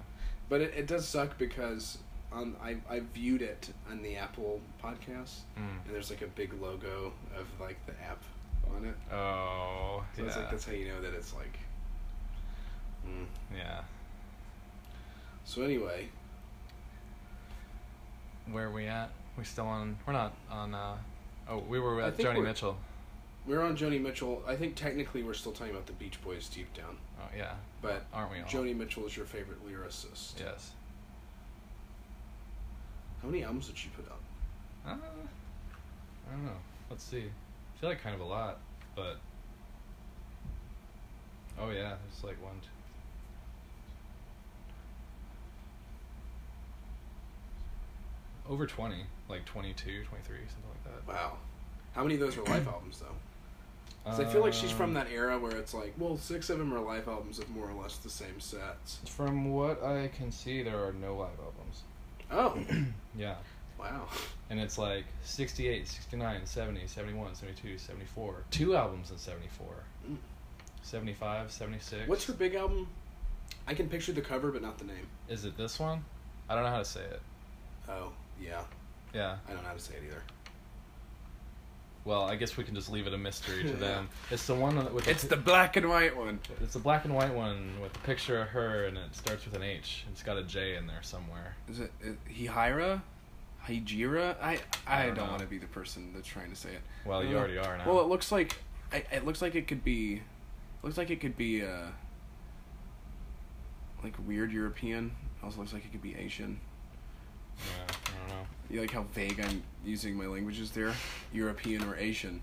[0.51, 1.97] but it, it does suck because
[2.33, 5.85] on I, I viewed it on the apple podcast Mm.
[5.85, 8.23] and there's like a big logo of like the app
[8.77, 10.29] on it Oh, So yeah.
[10.29, 11.59] it's like that's how you know that it's like.
[13.07, 13.27] Mm.
[13.57, 13.81] yeah.
[15.45, 16.09] So anyway,
[18.51, 19.11] where are we at?
[19.39, 19.97] We still on?
[20.07, 20.75] We're not on.
[20.75, 20.97] uh
[21.49, 22.77] Oh, we were at Joni Mitchell.
[23.47, 24.43] We're on Joni Mitchell.
[24.47, 28.05] I think technically we're still talking about the Beach Boys deep down, Oh yeah, but
[28.13, 28.45] aren't we all?
[28.47, 30.39] Joni Mitchell is your favorite lyricist.
[30.39, 30.71] Yes.
[33.23, 34.21] How many albums did she put out?
[34.87, 34.91] Uh,
[36.29, 36.53] I don't know.
[36.89, 37.25] Let's see.
[37.81, 38.59] I feel like kind of a lot,
[38.95, 39.17] but.
[41.59, 42.61] Oh yeah, it's like one.
[42.61, 42.69] Two.
[48.53, 48.97] Over 20,
[49.31, 50.37] like 22, 23, something
[50.69, 51.11] like that.
[51.11, 51.39] Wow.
[51.95, 53.07] How many of those are live albums though?
[54.05, 56.59] 'Cause I feel like she's from Um, that era where it's like, well, six of
[56.59, 58.99] them are live albums of more or less the same sets.
[59.07, 61.83] From what I can see, there are no live albums.
[62.31, 62.59] Oh,
[63.17, 63.37] Yeah.
[63.81, 64.07] Wow.
[64.51, 68.45] And it's like 68, 69, 70, 71, 72, 74.
[68.51, 69.67] Two albums in 74.
[70.09, 70.17] Mm.
[70.83, 72.09] 75, 76.
[72.09, 72.89] What's her big album?
[73.67, 75.07] I can picture the cover, but not the name.
[75.29, 76.05] Is it this one?
[76.49, 77.21] I don't know how to say it.
[77.89, 78.63] Oh, yeah.
[79.15, 79.37] Yeah.
[79.49, 80.23] I don't know how to say it either.
[82.05, 84.09] Well, I guess we can just leave it a mystery to them.
[84.31, 86.41] It's the one with The It's the black and white one.
[86.63, 89.55] It's the black and white one with a picture of her, and it starts with
[89.55, 90.07] an H.
[90.11, 91.57] It's got a J in there somewhere.
[91.69, 93.03] Is it, it Hihira?
[93.71, 94.37] Hijira?
[94.43, 96.83] I I, I don't, don't want to be the person that's trying to say it.
[97.05, 97.85] Well, you Uh, already are now.
[97.87, 98.57] Well, it looks like
[98.93, 100.23] I, it looks like it could be
[100.83, 101.87] looks like it could be uh
[104.03, 105.13] like weird European.
[105.43, 106.61] Also looks like it could be Asian.
[107.59, 108.47] yeah, I don't know.
[108.71, 110.93] You like how vague I'm using my languages there?
[111.33, 112.43] European or Asian.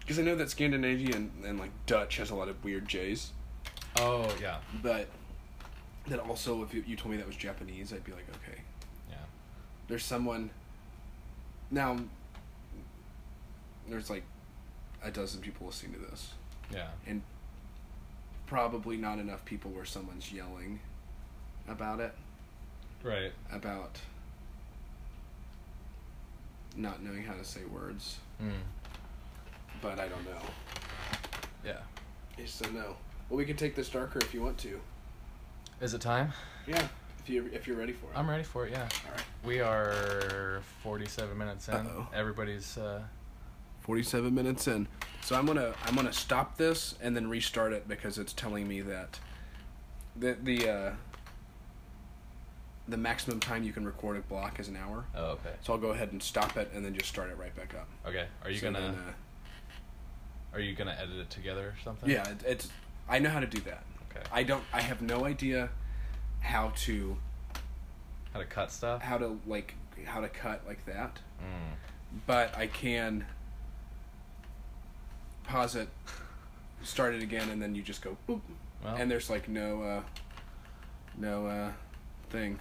[0.00, 3.32] Because I know that Scandinavian and like Dutch has a lot of weird J's,
[3.96, 5.06] Oh yeah, but
[6.08, 8.62] then also if you, you told me that was Japanese, I'd be like, okay.
[9.92, 10.48] There's someone
[11.70, 11.98] now
[13.90, 14.22] there's like
[15.04, 16.32] a dozen people listening to this
[16.72, 16.88] Yeah.
[17.06, 17.20] and
[18.46, 20.80] probably not enough people where someone's yelling
[21.68, 22.14] about it
[23.02, 23.32] Right.
[23.52, 23.98] about
[26.74, 28.50] not knowing how to say words Mm.
[29.82, 30.40] but i don't know
[31.62, 31.80] Yeah.
[32.46, 32.96] so no
[33.28, 34.80] well we can take this darker if you want to
[35.82, 36.32] Is it time?
[36.66, 36.88] yeah
[37.22, 38.72] if you if you're ready for it I'm ready for it.
[38.72, 38.82] Yeah.
[39.06, 41.74] all right We are 47 minutes in.
[41.74, 42.08] Uh-oh.
[42.14, 42.78] Everybody's.
[42.78, 43.02] Uh,
[43.80, 44.86] 47 minutes in.
[45.22, 48.80] So I'm gonna I'm gonna stop this and then restart it because it's telling me
[48.82, 49.18] that
[50.16, 50.92] the the uh,
[52.88, 55.04] the maximum time you can record a block is an hour.
[55.16, 55.50] oh, okay.
[55.62, 57.88] So I'll go ahead and stop it and then just start it right back up.
[58.06, 58.26] Okay.
[58.44, 59.12] Are you So gonna then, uh,
[60.54, 62.08] Are you gonna edit it together or something?
[62.10, 62.68] yeah, it, it's
[63.08, 63.82] I know how to do that.
[64.10, 64.24] Okay.
[64.32, 65.70] I don't I have no idea
[66.42, 67.16] how to
[68.34, 69.00] How to cut stuff?
[69.02, 69.74] how to like
[70.04, 71.74] how to cut like that, Mm.
[72.26, 73.24] but I can
[75.44, 75.88] pause it,
[76.82, 78.40] start it again, and then you just go boop.
[78.84, 78.96] Well.
[78.96, 80.02] and there's like no uh
[81.16, 81.70] no uh
[82.30, 82.58] thing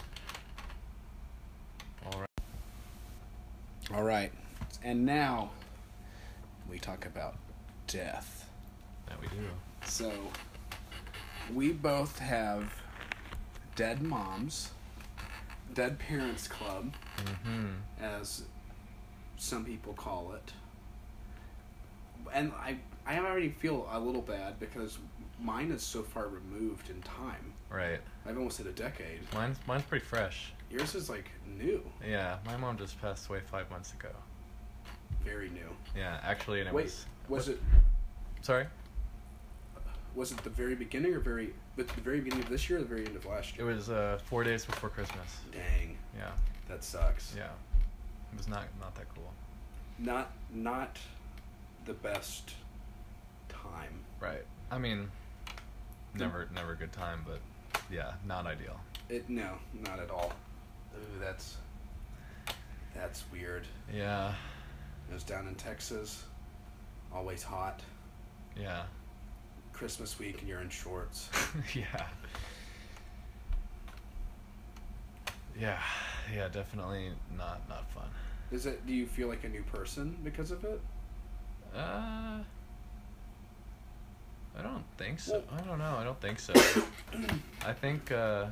[2.05, 3.95] all right.
[3.97, 4.31] all right
[4.83, 5.49] and now
[6.69, 7.37] we talk about
[7.87, 8.47] death
[9.07, 9.47] Yeah, we do.
[9.85, 10.11] so
[11.53, 12.71] we both have
[13.75, 14.71] dead moms
[15.73, 16.93] dead parents club
[17.25, 17.67] Mm-hmm.
[18.03, 18.43] as
[19.37, 20.53] some people call it
[22.33, 24.97] and i i already feel a little bad because
[25.39, 27.99] mine is so far removed in time Right.
[28.27, 30.51] i've almost hit a decade Mine's mine's pretty fresh.
[30.69, 34.09] Yours is like new, Yeah, my mom just passed away five months ago.
[35.23, 35.67] very new.
[35.97, 37.05] Yeah, actually, and it Wait, was.
[37.29, 37.59] was it
[38.41, 38.65] Sorry.
[40.15, 42.87] was it the very beginning or very the very beginning of this year or the
[42.87, 43.65] very end of last year?
[43.65, 43.75] It year?
[43.75, 45.37] was uh, four days before Christmas.
[45.51, 46.31] Dang, Yeah,
[46.67, 47.33] that sucks.
[47.35, 47.45] yeah.
[48.33, 49.31] It was not not that cool.
[49.99, 50.97] Not not
[51.85, 52.53] the best
[53.49, 53.99] time.
[54.19, 54.45] Right.
[54.71, 55.09] I mean,
[56.15, 57.39] never never a good time, but
[57.91, 58.79] yeah, not ideal.
[59.09, 60.31] It no, not at all.
[60.95, 61.57] Ooh, that's
[62.95, 63.65] that's weird.
[63.93, 64.33] Yeah,
[65.09, 66.23] It was down in Texas,
[67.13, 67.81] always hot.
[68.57, 68.83] yeah,
[69.81, 71.27] Christmas week and you're in shorts.
[71.73, 72.05] yeah.
[75.59, 75.79] Yeah,
[76.31, 78.05] yeah, definitely not not fun.
[78.51, 78.85] Is it?
[78.85, 80.79] Do you feel like a new person because of it?
[81.75, 82.41] Uh,
[84.55, 85.33] I don't think so.
[85.49, 85.95] Well- I don't know.
[85.97, 86.53] I don't think so.
[87.65, 88.45] I think uh,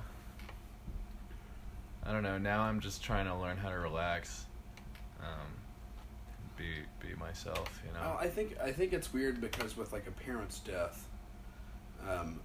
[2.04, 2.40] I don't know.
[2.40, 4.48] Now I'm just trying to learn how to relax,
[5.22, 5.48] um,
[6.58, 6.66] be
[7.08, 7.84] be myself.
[7.86, 8.16] You know.
[8.16, 11.06] Oh, I think I think it's weird because with like a parent's death,
[12.08, 12.40] um,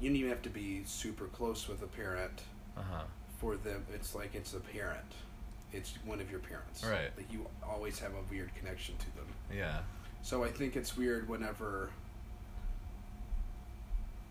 [0.00, 2.42] you don't even have to be super close with a parent
[2.76, 3.04] Uh huh.
[3.38, 3.84] for them.
[3.94, 5.12] It's like it's a parent.
[5.72, 6.84] It's one of your parents.
[6.84, 7.10] Right.
[7.16, 9.26] Like you always have a weird connection to them.
[9.54, 9.80] Yeah.
[10.22, 11.90] So I think it's weird whenever,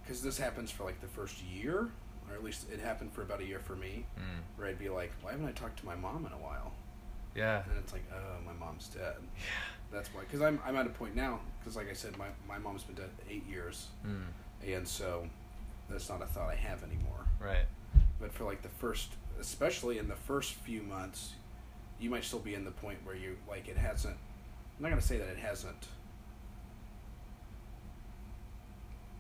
[0.02, 1.90] because this happens for like the first year
[2.30, 4.42] or at least it happened for about a year for me, Mm.
[4.58, 6.72] where I'd be like, why haven't I talked to my mom in a while?
[7.36, 7.64] Yeah.
[7.68, 9.16] And it's like, oh, my mom's dead.
[9.36, 9.42] Yeah.
[9.92, 12.58] That's why, because I'm I'm at a point now, because like I said, my my
[12.58, 14.24] mom's been dead eight years, Mm.
[14.66, 15.28] and so
[15.90, 17.26] that's not a thought I have anymore.
[17.40, 17.66] Right.
[18.20, 19.10] But for like the first,
[19.40, 21.34] especially in the first few months,
[22.00, 24.16] you might still be in the point where you like it hasn't.
[24.16, 25.88] I'm not gonna say that it hasn't.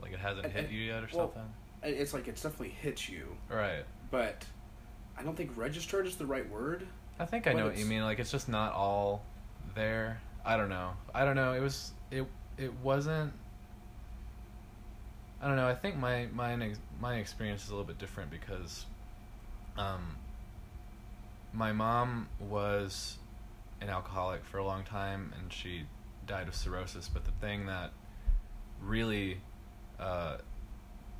[0.01, 1.53] Like it hasn't hit I- you yet or well, something.
[1.83, 3.83] It's like it's definitely hit you, Right.
[4.09, 4.45] but
[5.17, 6.87] I don't think registered is the right word.
[7.19, 8.03] I think I know what you mean.
[8.03, 9.23] Like it's just not all
[9.75, 10.21] there.
[10.45, 10.91] I don't know.
[11.13, 11.53] I don't know.
[11.53, 12.25] It was it
[12.57, 13.33] it wasn't.
[15.41, 15.67] I don't know.
[15.67, 18.85] I think my my my experience is a little bit different because,
[19.77, 20.17] um.
[21.55, 23.19] My mom was
[23.79, 25.83] an alcoholic for a long time, and she
[26.25, 27.07] died of cirrhosis.
[27.07, 27.91] But the thing that
[28.81, 29.37] really,
[29.99, 30.37] uh,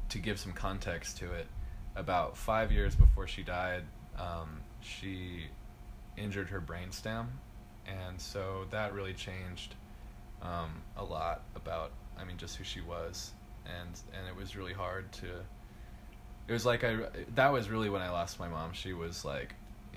[0.10, 1.46] to give some context to it,
[1.96, 3.84] about five years before she died,
[4.18, 5.44] um, she
[6.18, 7.28] injured her brainstem,
[7.88, 9.76] and so that really changed
[10.42, 13.32] um, a lot about, I mean, just who she was,
[13.66, 15.28] and and it was really hard to.
[16.48, 16.98] It was like I
[17.36, 18.74] that was really when I lost my mom.
[18.74, 19.54] She was like,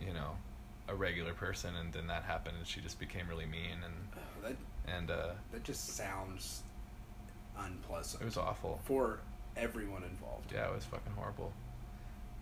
[0.06, 0.32] you know,
[0.88, 4.48] a regular person, and then that happened, and she just became really mean, and Oh,
[4.48, 4.56] that
[4.96, 6.62] and uh, that just sounds
[7.58, 8.22] unpleasant.
[8.22, 8.80] it was awful.
[8.84, 9.18] for
[9.56, 10.52] everyone involved.
[10.52, 11.52] Yeah, it was fucking horrible.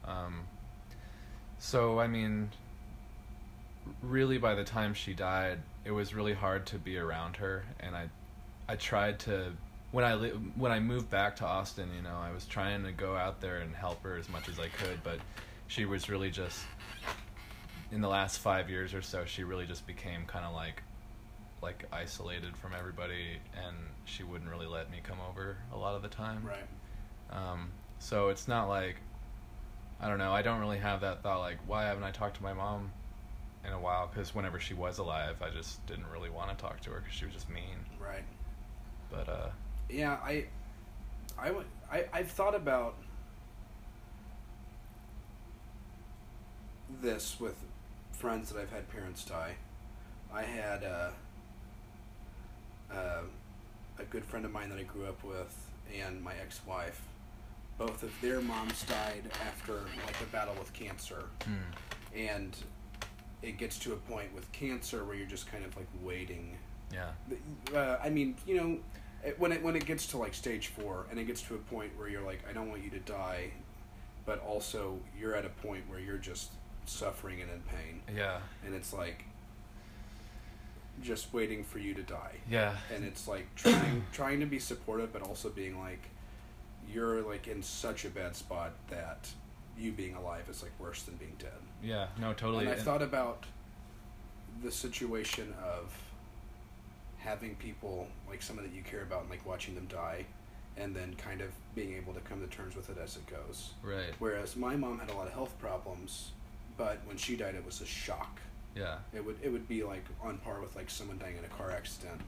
[0.05, 0.41] Um,
[1.59, 2.51] so I mean,
[4.03, 7.95] really, by the time she died, it was really hard to be around her, and
[7.95, 8.09] I,
[8.68, 9.53] I tried to
[9.95, 12.91] when I li- when I moved back to Austin, you know, I was trying to
[12.91, 15.18] go out there and help her as much as I could, but
[15.68, 16.61] she was really just
[17.93, 20.82] in the last five years or so, she really just became kind of like
[21.62, 26.03] like isolated from everybody, and she wouldn't really let me come over a lot of
[26.03, 26.45] the time.
[26.45, 26.66] Right.
[27.30, 27.70] Um,
[28.01, 28.97] so it's not like
[30.01, 30.32] I don't know.
[30.32, 32.91] I don't really have that thought like why haven't I talked to my mom
[33.67, 34.07] in a while?
[34.12, 37.15] Because whenever she was alive, I just didn't really want to talk to her because
[37.15, 37.79] she was just mean.
[37.99, 38.25] Right.
[39.11, 39.49] But uh,
[39.89, 40.47] Yeah, I,
[41.39, 42.97] I, would- I, I've thought about
[47.03, 47.57] this with
[48.12, 49.55] friends that I've had parents die.
[50.33, 51.11] I had uh,
[52.93, 53.21] uh,
[53.99, 55.55] a good friend of mine that I grew up with
[56.01, 57.01] and my ex-wife.
[57.79, 62.57] Both of their moms died after like a battle with cancer, hmm, and
[63.45, 66.57] it gets to a point with cancer where you're just kind of like waiting.
[66.92, 67.11] Yeah,
[67.74, 68.78] uh, I mean, you know,
[69.24, 71.59] it, when it when it gets to like stage four, and it gets to a
[71.59, 73.51] point where you're like, I don't want you to die,
[74.26, 76.53] but also you're at a point where you're just
[76.86, 79.24] suffering and in pain, yeah, and it's like
[81.03, 85.12] just waiting for you to die, yeah, and it's like trying trying to be supportive,
[85.12, 86.11] but also being like,
[86.92, 89.28] you're like in such a bad spot that
[89.76, 91.51] you being alive is like worse than being dead.
[91.83, 92.07] Yeah.
[92.20, 92.66] No, totally.
[92.66, 93.45] And I thought about
[94.62, 95.93] the situation of
[97.18, 100.25] having people like someone that you care about and like watching them die
[100.77, 103.70] and then kind of being able to come to terms with it as it goes.
[103.83, 104.12] right.
[104.18, 106.33] Whereas my mom had a lot of health problems,
[106.77, 108.41] but when she died it was a shock.
[108.77, 111.49] Yeah, It would it would be like on par with like someone dying in a
[111.49, 112.20] car accident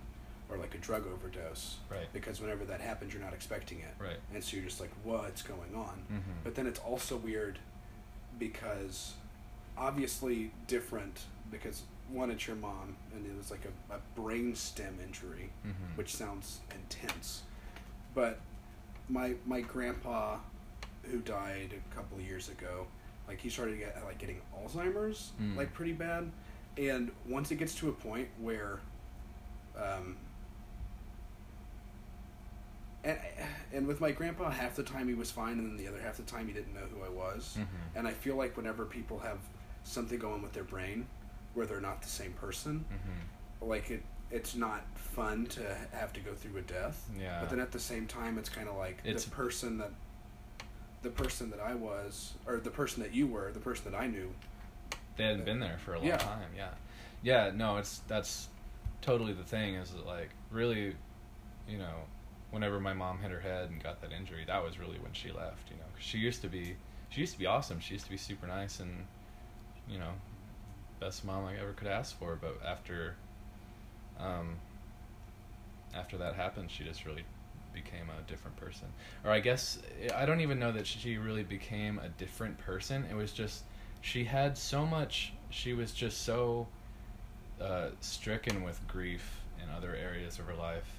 [0.48, 1.78] or like a drug overdose.
[1.90, 3.94] right, Because whenever that happens you're not expecting it.
[3.98, 4.16] right.
[4.32, 6.04] And so you're just like, what's going on?
[6.08, 7.58] hmm But then it's also weird
[8.38, 9.14] because
[9.78, 11.20] obviously different
[11.50, 15.70] because one it's your mom and it was like a, a brain stem injury, hmm
[15.96, 17.42] which sounds intense.
[18.14, 18.38] But
[19.08, 20.38] my my grandpa
[21.10, 22.86] who died a couple of years ago,
[23.28, 25.56] like he started get like getting Alzheimer's Mm.
[25.56, 26.30] like pretty bad.
[26.78, 28.80] And once it gets to a point where
[29.76, 30.16] um
[33.04, 33.18] and,
[33.72, 36.16] and with my grandpa, half the time he was fine, and then the other half
[36.16, 37.56] the time he didn't know who I was.
[37.58, 37.66] Mhm.
[37.94, 39.38] And I feel like whenever people have
[39.86, 41.06] something going with their brain,
[41.54, 45.62] where they're not the same person, hmm like it, it's not fun to
[45.92, 47.08] have to go through a death.
[47.18, 47.40] Yeah.
[47.40, 49.90] But then at the same time, it's kind of like It's- the person that,
[51.02, 54.06] the person that I was, or the person that you were, the person that I
[54.08, 54.30] knew.
[55.16, 56.16] they hadn't been there for a long Yeah.
[56.18, 56.50] time.
[56.54, 56.68] Yeah,
[57.22, 57.50] yeah.
[57.54, 58.48] No, it's that's
[59.00, 59.76] totally the thing.
[59.76, 60.94] Is that, like really,
[61.66, 62.02] you know,
[62.50, 65.32] whenever my mom hit her head and got that injury, that was really when she
[65.32, 65.70] left.
[65.70, 66.76] You know, 'cause she used to be,
[67.08, 67.80] she used to be awesome.
[67.80, 69.06] She used to be super nice and,
[69.88, 70.12] you know,
[71.00, 72.36] best mom I ever could ask for.
[72.40, 73.16] But after,
[74.18, 74.56] um,
[75.94, 77.24] after that happened, she just really
[77.72, 78.88] became a different person.
[79.24, 79.78] Or I guess
[80.14, 83.06] I don't even know that she really became a different person.
[83.10, 83.64] It was just
[84.00, 85.32] she had so much.
[85.50, 86.66] She was just so
[87.60, 90.90] uh, stricken with grief in other areas of her life,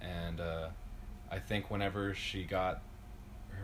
[0.00, 0.68] and uh,
[1.30, 2.82] I think whenever she got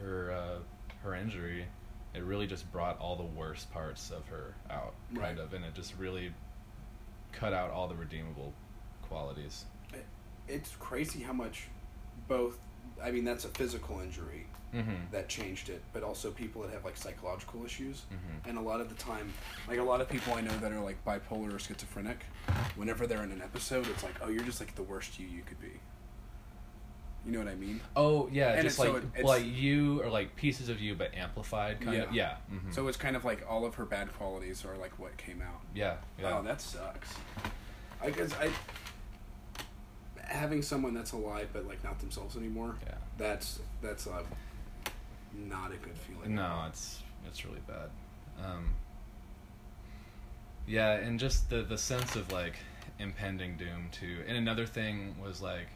[0.00, 0.58] her uh,
[1.02, 1.66] her injury,
[2.14, 5.38] it really just brought all the worst parts of her out, kind Right.
[5.38, 6.32] of, and it just really
[7.32, 8.52] cut out all the redeemable
[9.02, 9.64] qualities.
[10.48, 11.68] It's crazy how much
[12.26, 12.58] both.
[13.02, 15.10] I mean, that's a physical injury Mm-hmm.
[15.10, 18.02] that changed it, but also people that have like psychological issues.
[18.12, 18.48] Mhm.
[18.50, 19.32] And a lot of the time,
[19.66, 22.18] like a lot of people I know that are like bipolar or schizophrenic,
[22.76, 25.42] whenever they're in an episode, it's like, oh, you're just like the worst you you
[25.42, 25.72] could be.
[27.26, 27.80] You know what I mean?
[27.94, 30.94] Oh yeah, And just it's- so like it- like you or like pieces of you,
[30.94, 32.14] but amplified, kind of.
[32.14, 32.36] Yeah.
[32.50, 32.56] Yeah.
[32.56, 32.74] mhm.
[32.74, 35.60] So it's kind of like all of her bad qualities are like what came out.
[35.74, 36.38] yeah, yeah.
[36.38, 37.14] Oh, that sucks.
[38.02, 38.50] I guess I
[40.24, 42.76] having someone that's alive but like not themselves anymore.
[42.86, 42.94] Yeah.
[43.18, 44.22] That's that's uh,
[45.34, 46.34] not a good feeling.
[46.34, 47.90] No, it's it's really bad.
[48.42, 48.70] Um,
[50.66, 52.54] yeah, and just the the sense of like
[52.98, 54.22] impending doom too.
[54.26, 55.66] And another thing was like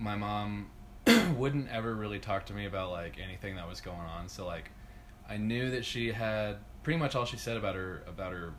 [0.00, 0.70] my mom
[1.36, 4.28] wouldn't ever really talk to me about like anything that was going on.
[4.28, 4.70] So like
[5.28, 8.52] I knew that she had pretty much all she said about her about her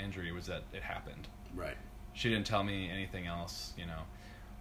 [0.00, 1.28] injury was that it happened.
[1.54, 1.76] Right.
[2.14, 4.00] She didn't tell me anything else, you know.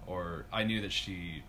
[0.05, 1.43] Or I knew that she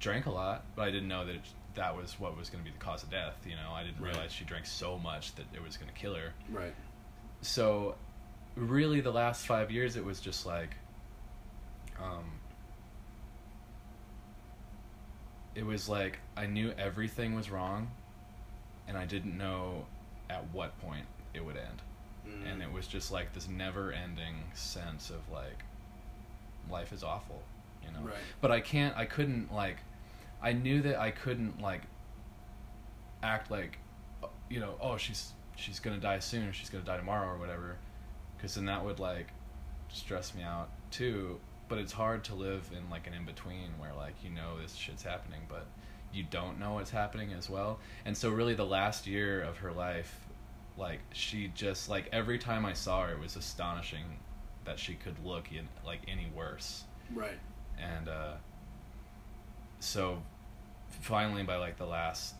[0.00, 1.40] drank a lot, but I didn't know that it,
[1.74, 3.36] that was what was going to be the cause of death.
[3.46, 4.12] You know, I didn't Right.
[4.12, 6.32] realize she drank so much that it was going to kill her.
[6.50, 6.74] Right.
[7.40, 7.94] So,
[8.56, 10.76] really, the last five years, it was just like,
[12.00, 12.24] um,
[15.54, 17.90] it was like I knew everything was wrong,
[18.88, 19.86] and I didn't know
[20.30, 21.82] at what point it would end
[22.26, 22.52] Mm.
[22.52, 25.64] and it was just like this never-ending sense of like
[26.70, 27.42] life is awful
[27.84, 28.14] you know Right.
[28.40, 29.78] but i can't i couldn't like
[30.40, 31.80] i knew that i couldn't like
[33.24, 33.78] act like
[34.48, 37.76] you know oh she's she's gonna die soon or she's gonna die tomorrow or whatever
[38.36, 39.26] because then that would like
[39.88, 41.40] stress me out too
[41.72, 45.02] but it's hard to live in like an in-between where like you know this shit's
[45.02, 45.66] happening but
[46.12, 47.78] you don't know what's happening as well.
[48.04, 50.14] And so really the last year of her life
[50.76, 54.04] like she just like every time i saw her it was astonishing
[54.66, 56.84] that she could look in like any worse.
[57.14, 57.38] Right.
[57.78, 58.32] and uh
[59.80, 60.22] so
[61.00, 62.34] finally by like the last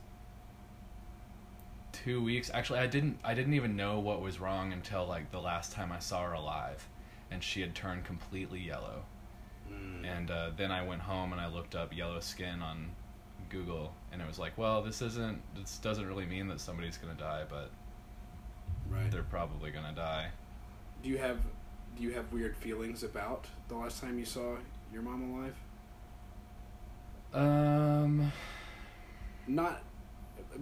[1.93, 5.41] two weeks actually i didn't i didn't even know what was wrong until like the
[5.41, 6.87] last time i saw her alive
[7.31, 9.05] and she had turned completely yellow
[9.73, 10.19] Mm.
[10.19, 12.91] and uh, then i went home and i looked up yellow skin on
[13.51, 17.15] google and it was like well this isn't this doesn't really mean that somebody's gonna
[17.15, 17.71] die but
[18.89, 19.11] right.
[19.11, 20.29] they're probably gonna die
[21.03, 21.39] Do you have
[21.97, 24.57] do you have weird feelings about the last time you saw
[24.93, 25.55] your mom alive?
[27.35, 28.33] um
[29.47, 29.83] Not,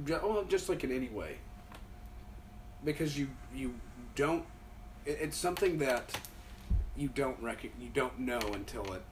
[0.08, 1.36] well, just like in any way.
[2.84, 3.74] Because you you
[4.14, 4.44] don't.
[5.04, 6.18] It, it's something that
[7.00, 9.02] you don't rec- you don't know until it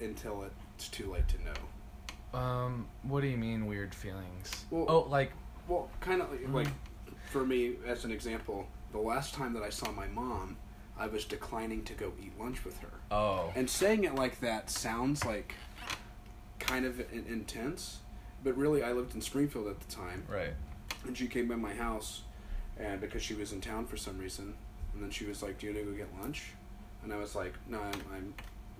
[0.00, 2.38] until it's too late to know.
[2.38, 5.32] um what do you mean weird feelings Well- oh like
[5.68, 6.68] Well, kind of like
[7.30, 10.56] for me, as an example, the last time that I saw my mom,
[10.96, 12.92] I was declining to go eat lunch with her.
[13.10, 15.54] oh And saying it like that sounds like
[16.58, 17.98] kind of in- intense,
[18.44, 20.54] but really, I lived in Springfield at the time, right
[21.04, 22.22] and she came by my house,
[22.78, 24.54] and because she was in town for some reason,
[24.94, 26.52] and then she was like, "Do you want to go get lunch?"
[27.06, 28.34] And I was like, "No, I'm I'm,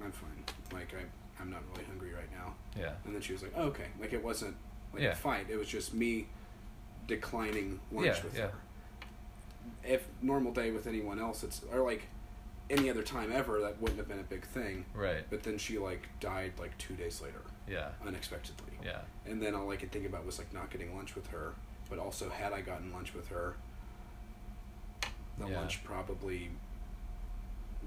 [0.04, 0.44] I'm fine.
[0.72, 1.04] Like I
[1.40, 4.12] I'm not really hungry right now." yeah And then she was like, oh, "Okay." Like
[4.12, 4.56] it wasn't
[4.92, 5.10] like Yeah.
[5.12, 5.46] a fight.
[5.48, 6.26] It was just me
[7.06, 8.42] declining lunch Yeah, with yeah.
[8.48, 8.52] her.
[9.84, 12.02] If normal day with anyone else, it's or like
[12.68, 14.84] any other time ever, that wouldn't have been a big thing.
[14.92, 18.72] right But then she like died like two days later, yeah unexpectedly.
[18.84, 21.54] yeah And then all I could think about was like not getting lunch with her.
[21.88, 23.54] But also, had I gotten lunch with her,
[25.38, 25.58] the Yeah.
[25.60, 26.50] lunch probably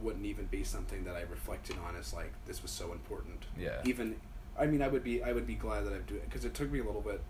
[0.01, 3.45] wouldn't even be something that I reflected on as like this was so important.
[3.57, 3.81] Yeah.
[3.85, 4.15] Even,
[4.57, 6.53] I mean, I would be I would be glad that I do it because it
[6.53, 7.21] took me a little bit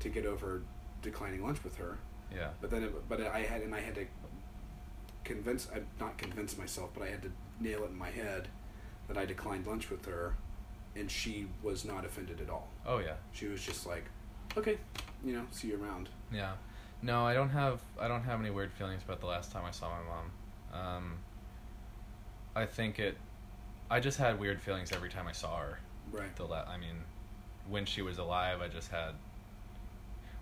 [0.00, 0.62] to get over
[1.02, 1.98] declining lunch with her.
[2.34, 4.06] yeah But then, it, but I had and I had to
[5.24, 8.48] convince, I'm not convince myself, but I had to nail it in my head
[9.08, 10.34] that I declined lunch with her,
[10.96, 12.68] and she was not offended at all.
[12.86, 14.04] oh yeah She was just like,
[14.56, 14.78] okay,
[15.24, 16.08] you know, see you around.
[16.32, 16.52] Yeah.
[17.02, 19.70] No, I don't have I don't have any weird feelings about the last time I
[19.70, 20.30] saw my mom.
[20.72, 21.18] Um
[22.58, 23.16] I think it
[23.90, 25.78] I just had weird feelings every time I saw her.
[26.10, 26.34] Right.
[26.36, 27.04] The la- I mean,
[27.68, 29.12] when she was alive, I just had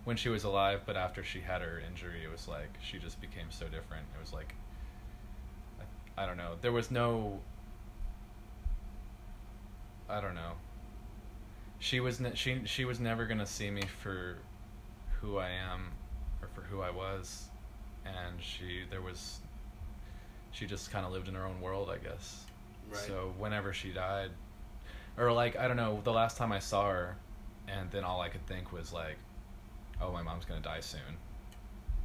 [0.05, 3.21] when she was alive, but after she had her injury, it was like she just
[3.21, 4.07] became so different.
[4.17, 4.55] It was like
[6.17, 6.55] I, I don't know.
[6.61, 7.41] There was no
[10.09, 10.53] I don't know.
[11.79, 14.39] She was ne- she she was never gonna see me for
[15.21, 15.93] who I am
[16.41, 17.49] or for who I was,
[18.07, 19.41] and she there was
[20.57, 22.45] she just kind of lived in her own world, I guess.
[22.91, 22.99] Right.
[22.99, 24.31] So whenever she died,
[25.19, 27.17] or like I don't know, the last time I saw her,
[27.69, 29.17] and then all I could think was like,
[30.01, 31.19] oh, my mom's gonna die soon.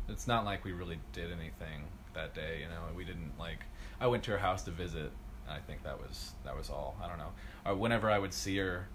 [0.09, 1.83] it's not like we really did anything
[2.13, 2.59] that day.
[2.61, 3.63] You know, we didn't like.
[4.01, 5.11] I went to her house to visit.
[5.47, 6.97] And I think that was that was all.
[7.01, 7.31] I don't know.
[7.65, 8.89] Or whenever I would see her,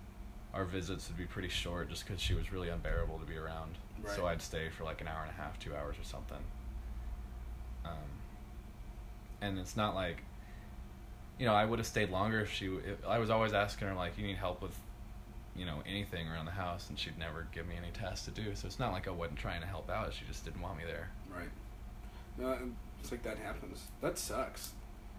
[0.52, 3.78] our visits would be pretty short, just because she was really unbearable to be around.
[4.02, 4.14] Right.
[4.14, 6.44] So I'd stay for like an hour and a half, two hours or something.
[7.86, 8.15] Um,
[9.40, 10.22] and it's not like,
[11.38, 12.66] you know, I would have stayed longer if she.
[12.66, 14.76] If, I was always asking her like, "You need help with,
[15.54, 18.54] you know, anything around the house," and she'd never give me any tasks to do.
[18.54, 20.12] So it's not like I wasn't trying to help out.
[20.14, 21.10] She just didn't want me there.
[21.34, 21.50] Right.
[22.38, 22.56] No,
[23.00, 23.82] it's like that happens.
[24.00, 24.72] That sucks.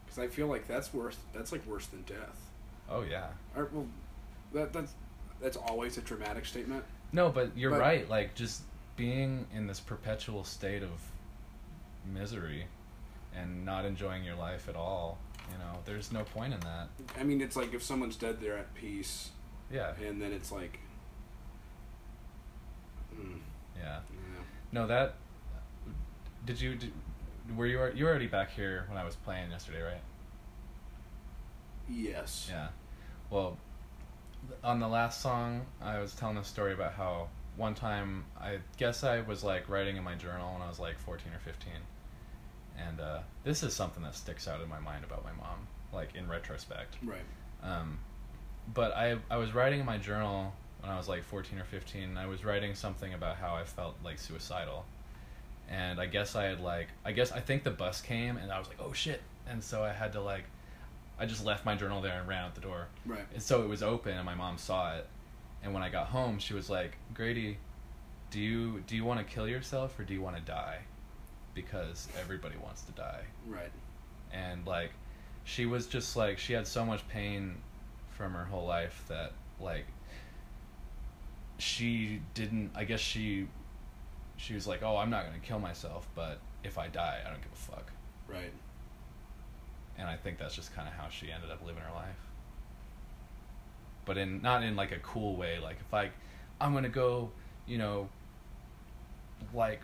[0.06, 1.18] Because I feel like that's worse.
[1.34, 2.40] That's like worse than death.
[2.90, 3.28] Oh yeah.
[3.56, 3.88] Or, well,
[4.54, 4.94] that that's
[5.42, 6.84] that's always a dramatic statement.
[7.12, 8.10] No, but you're But- right.
[8.10, 8.62] Like just
[8.96, 10.90] being in this perpetual state of
[12.12, 12.66] misery
[13.36, 15.18] and not enjoying your life at all.
[15.52, 16.90] You know, there's no point in that.
[17.20, 19.30] I mean, it's like if someone's dead, they're at peace,
[19.72, 19.94] Yeah.
[20.06, 20.80] and then it's like,
[23.16, 23.40] mm,
[23.78, 24.00] Yeah.
[24.12, 24.42] yeah.
[24.72, 25.16] No, that.
[26.46, 26.76] Did you?
[26.76, 26.92] Did,
[27.56, 27.80] were you?
[27.96, 30.02] You were already back here when I was playing yesterday, right?
[31.90, 32.48] Yes.
[32.50, 32.68] Yeah.
[33.30, 33.58] Well,
[34.64, 39.04] on the last song, I was telling a story about how one time I guess
[39.04, 41.72] I was like writing in my journal when I was like 14 or 15.
[42.78, 46.16] And uh, this is something that sticks out in my mind about my mom, like
[46.16, 46.98] in retrospect.
[47.04, 47.22] Right.
[47.64, 48.00] Um,
[48.74, 52.04] but I I was writing in my journal when I was like 14 or 15.
[52.04, 54.86] And I was writing something about how I felt like suicidal,
[55.70, 58.60] and I guess I had like I guess I think the bus came and I
[58.60, 60.44] was like oh shit, and so I had to like
[61.20, 62.88] I just left my journal there and ran out the door.
[63.06, 63.26] Right.
[63.34, 65.08] And so it was open and my mom saw it,
[65.64, 67.58] and when I got home she was like Grady,
[68.30, 70.80] do you do you want to kill yourself or do you want to die?
[71.58, 73.72] Because everybody wants to die Right.
[74.32, 74.92] and like
[75.44, 77.56] she was just like she had so much pain
[78.12, 79.88] from her whole life that like
[81.58, 83.48] she didn't i guess she
[84.36, 87.30] she was like oh i'm not going to kill myself but if i die i
[87.32, 87.92] don't give a fuck
[88.28, 88.54] Right.
[89.98, 92.20] and i think that's just kind of how she ended up living her life
[94.06, 96.12] but in not in like a cool way like if i
[96.62, 97.32] i'm going to go
[97.66, 98.08] you know
[99.56, 99.82] like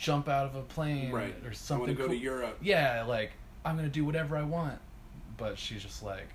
[0.00, 1.34] jump out of a plane Right.
[1.44, 2.14] or I something want to go cool.
[2.16, 2.58] to Europe.
[2.62, 3.32] yeah, like
[3.64, 4.78] I'm gonna do whatever I want,
[5.36, 6.28] but she's just like,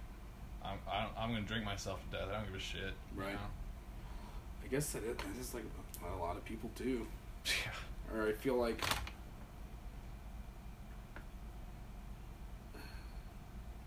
[0.63, 2.27] I'm I don't, I'm gonna drink myself to death.
[2.29, 2.93] I don't give a shit.
[3.15, 3.33] you Right.
[3.33, 3.39] know?
[4.63, 5.63] I guess that it, that is like
[5.99, 7.07] what a lot of people do.
[7.45, 8.15] Yeah.
[8.19, 8.81] Or I feel like.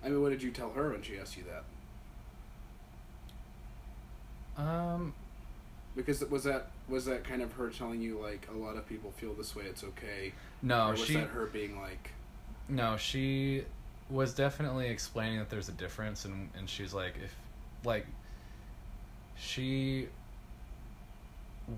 [0.05, 1.45] I mean, what did you tell her when she asked you
[4.57, 4.63] that?
[4.63, 5.15] Um.
[5.97, 8.89] Because it was that was that kind of her telling you like a lot of
[8.89, 10.33] people feel this way, it's okay.
[10.63, 11.15] No, or was she.
[11.15, 12.11] that her being like,
[12.69, 13.65] No, she
[14.11, 17.35] was definitely explaining that there's a difference, and and she's like, if
[17.85, 18.07] like
[19.37, 20.09] she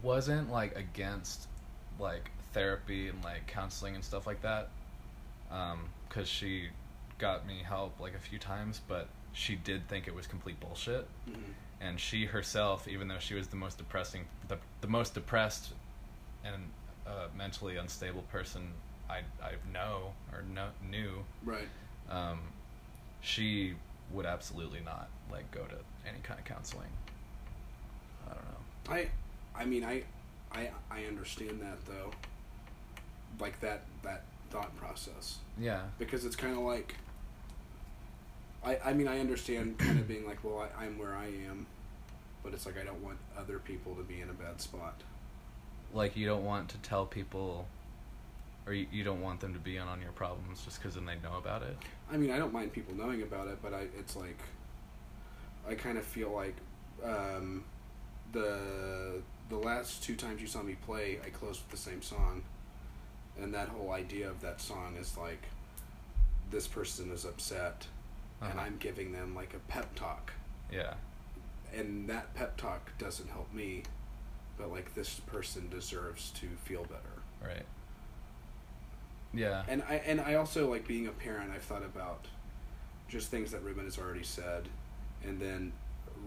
[0.02, 1.48] wasn't like against
[1.98, 4.68] like therapy and like counseling and stuff like that,
[5.50, 6.68] um, because she
[7.18, 11.06] got me help like a few times, but she did think it was complete bullshit.
[11.28, 11.34] mhm,
[11.80, 15.72] and she herself, even though she was the most depressing, the, the most depressed
[16.44, 16.54] and
[17.06, 18.72] uh, mentally unstable person
[19.08, 21.68] I I know or know, knew, right?
[22.10, 22.40] um,
[23.20, 23.74] she
[24.12, 25.76] would absolutely not like go to
[26.08, 26.88] any kind of counseling.
[28.28, 28.94] I don't know.
[28.94, 29.08] I,
[29.60, 30.02] I mean, I,
[30.52, 32.10] I, I understand that though.
[33.40, 36.94] Like that that thought process Yeah, because it's kind of like.
[38.64, 41.66] I I mean I understand kind of being like well I, I'm where I am,
[42.42, 45.00] but it's like I don't want other people to be in a bad spot.
[45.92, 47.66] like you don't want to tell people,
[48.66, 51.06] or you, you don't want them to be in on your problems just because then
[51.06, 51.76] they know about it.
[52.12, 54.38] I mean I don't mind people knowing about it, but I it's like.
[55.68, 56.56] I kind of feel like,
[57.04, 57.64] um,
[58.32, 62.42] the the last two times you saw me play, I closed with the same song,
[63.40, 65.42] and that whole idea of that song is like,
[66.50, 67.86] this person is upset,
[68.40, 68.60] and Uh-huh.
[68.60, 70.32] I'm giving them like a pep talk,
[70.72, 70.94] Yeah,
[71.74, 73.82] and that pep talk doesn't help me,
[74.58, 77.22] but like this person deserves to feel better.
[77.42, 77.66] right.
[79.32, 81.52] Yeah, And I and I also like being a parent.
[81.54, 82.26] I've thought about
[83.08, 84.68] just things that Ruben has already said,
[85.24, 85.72] and then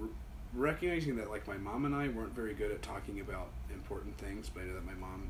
[0.02, 0.08] r-
[0.54, 4.50] recognizing that like my mom and I weren't very good at talking about important things.
[4.50, 5.28] But I know that my mom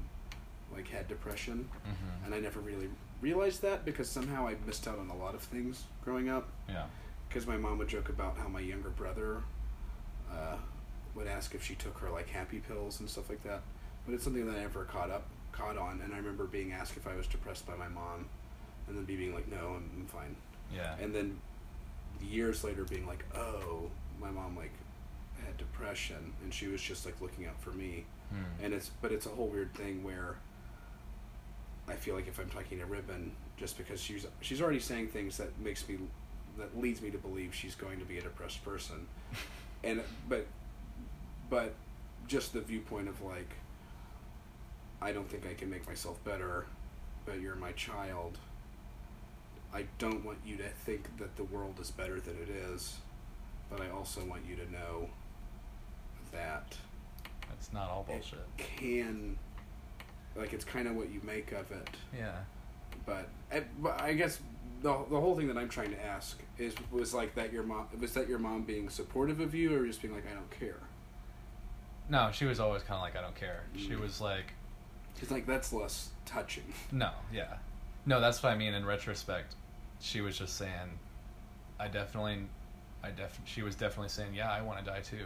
[0.71, 2.89] like had depression, hmm and I never really
[3.23, 6.49] realized that because somehow I missed out on a lot of things growing up.
[6.67, 6.85] yeah,
[7.27, 9.41] Because my mom would joke about how my younger brother
[10.31, 10.57] uh,
[11.15, 13.61] would ask if she took her like happy pills and stuff like that.
[14.05, 16.01] But it's something that I never caught up caught on.
[16.03, 18.27] And I remember being asked if I was depressed by my mom,
[18.87, 20.35] and then being like, "No, I'm, I'm fine."
[20.75, 21.39] yeah, And then
[22.21, 24.73] years later, being like, "Oh, my mom like
[25.45, 28.63] had depression, and she was just like looking out for me." Hmm.
[28.65, 30.35] And it's but it's a whole weird thing where
[31.91, 35.59] feel like if I'm talking to Ribbon, just because she's she's already saying things that
[35.59, 35.97] makes me
[36.57, 39.05] that leads me to believe she's going to be a depressed person,
[39.83, 40.47] and but
[41.49, 41.73] but
[42.27, 43.49] just the viewpoint of like
[45.01, 46.65] I don't think I can make myself better,
[47.25, 48.37] but you're my child.
[49.73, 52.97] I don't want you to think that the world is better than it is,
[53.69, 55.09] but I also want you to know
[56.31, 56.77] that
[57.49, 58.39] That's not all bullshit.
[58.57, 59.37] it can
[60.35, 62.31] like it's kind of what you make of it Yeah.
[63.05, 64.39] but I, but I guess
[64.81, 67.87] the the whole thing that I'm trying to ask is was like that your mom
[67.99, 70.79] was that your mom being supportive of you or just being like I don't care
[72.09, 73.63] No, she was always kind of like, I don't care.
[73.77, 74.01] She Mm.
[74.01, 74.53] was like,
[75.19, 77.57] She's like that's less touching no, yeah.
[78.05, 79.55] No, that's what I mean in retrospect.
[80.01, 80.99] She was just saying,
[81.79, 82.39] I definitely,
[83.01, 85.25] I def, she was definitely saying, yeah, I want to die too.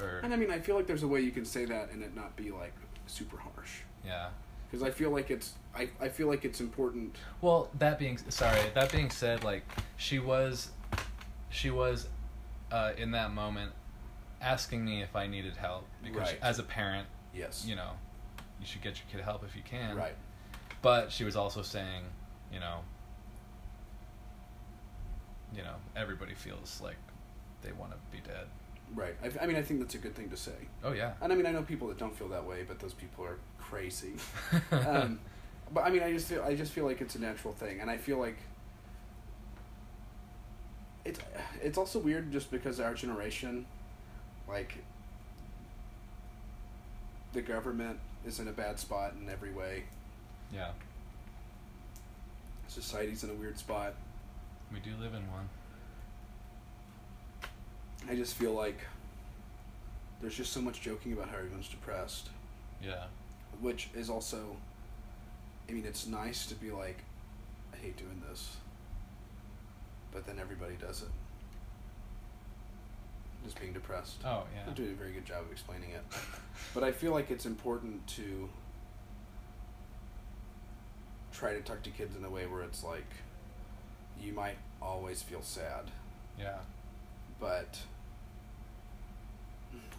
[0.00, 2.02] Or, and I mean I feel like there's a way you can say that and
[2.02, 2.74] it not be like
[3.06, 4.28] super harsh yeah.
[4.70, 8.60] because I feel like it's I, I feel like it's important Well, that being sorry,
[8.74, 9.62] that being said, like
[9.96, 10.70] she was,
[11.50, 12.08] she was,
[12.70, 13.72] uh, in that moment,
[14.40, 16.38] asking me if I needed help because Right.
[16.42, 17.90] as a parent, yes you know,
[18.60, 19.96] you should get your kid help if you can.
[19.96, 20.14] right
[20.82, 22.04] But she was also saying,
[22.52, 22.80] you know,
[25.54, 26.96] you know, everybody feels like
[27.62, 28.46] they want to be dead.
[28.94, 30.52] Right I, I mean I think that's a good thing to say
[30.84, 31.12] Oh yeah.
[31.20, 33.38] and I mean I know people that don't feel that way but those people are
[33.58, 34.12] crazy
[34.72, 35.18] um,
[35.72, 37.90] but I mean, I just feel I just feel like it's a natural thing, and
[37.90, 38.36] I feel like
[41.04, 41.18] it's
[41.62, 43.64] it's also weird just because our generation,
[44.46, 44.84] like,
[47.32, 49.84] the government is in a bad spot in every way.
[50.52, 50.72] yeah,
[52.68, 53.94] Society's in a weird spot.
[54.72, 55.48] we do live in one.
[58.10, 58.78] I just feel like
[60.20, 62.28] there's just so much joking about how everyone's depressed,
[62.82, 63.04] Yeah.
[63.60, 64.56] which is also.
[65.68, 66.98] I mean, it's nice to be like,
[67.72, 68.56] I hate doing this.
[70.12, 71.08] But then everybody does it.
[73.44, 74.16] Just being depressed.
[74.24, 74.66] Oh I'm yeah.
[74.66, 76.02] not doing a very good job of explaining it.
[76.74, 78.48] But I feel like it's important to
[81.32, 83.06] try to talk to kids in a way where it's like,
[84.20, 85.90] you might always feel sad,
[86.38, 86.58] Yeah.
[87.40, 87.78] but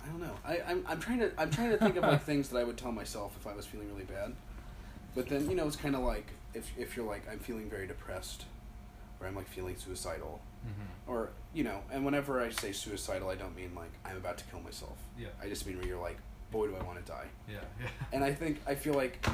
[0.03, 0.35] I don't know.
[0.45, 2.77] I, I'm, I'm trying to I'm trying to think of like things that I would
[2.77, 4.33] tell myself if I was feeling really bad.
[5.15, 7.87] But then you know it's kind of like if if you're like I'm feeling very
[7.87, 8.45] depressed,
[9.19, 11.11] or I'm like feeling suicidal, Mm-hmm.
[11.11, 14.45] or you know, and whenever I say suicidal, I don't mean like I'm about to
[14.45, 14.97] kill myself.
[15.19, 15.27] Yeah.
[15.41, 16.17] I just mean where you're like,
[16.51, 17.27] boy, do I want to die.
[17.49, 17.55] Yeah.
[17.81, 17.87] Yeah.
[18.13, 19.25] And I think I feel like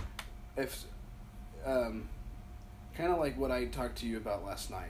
[0.58, 0.86] if,
[1.64, 2.10] um,
[2.96, 4.90] kind of like what I talked to you about last night,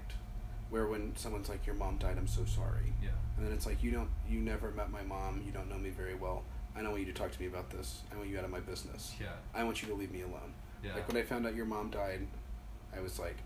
[0.70, 2.94] where when someone's like, your mom died, I'm so sorry.
[3.02, 3.10] Yeah.
[3.38, 5.90] And then it's like you don't, you never met my mom, you don't know me
[5.90, 6.44] very well.
[6.76, 8.02] I don't want you to talk to me about this.
[8.14, 9.16] I want you out of my business.
[9.20, 9.28] Yeah.
[9.54, 10.54] I want you to leave me alone.
[10.84, 10.94] Yeah.
[10.94, 12.28] Like when I found out your mom died,
[12.96, 13.38] I was like,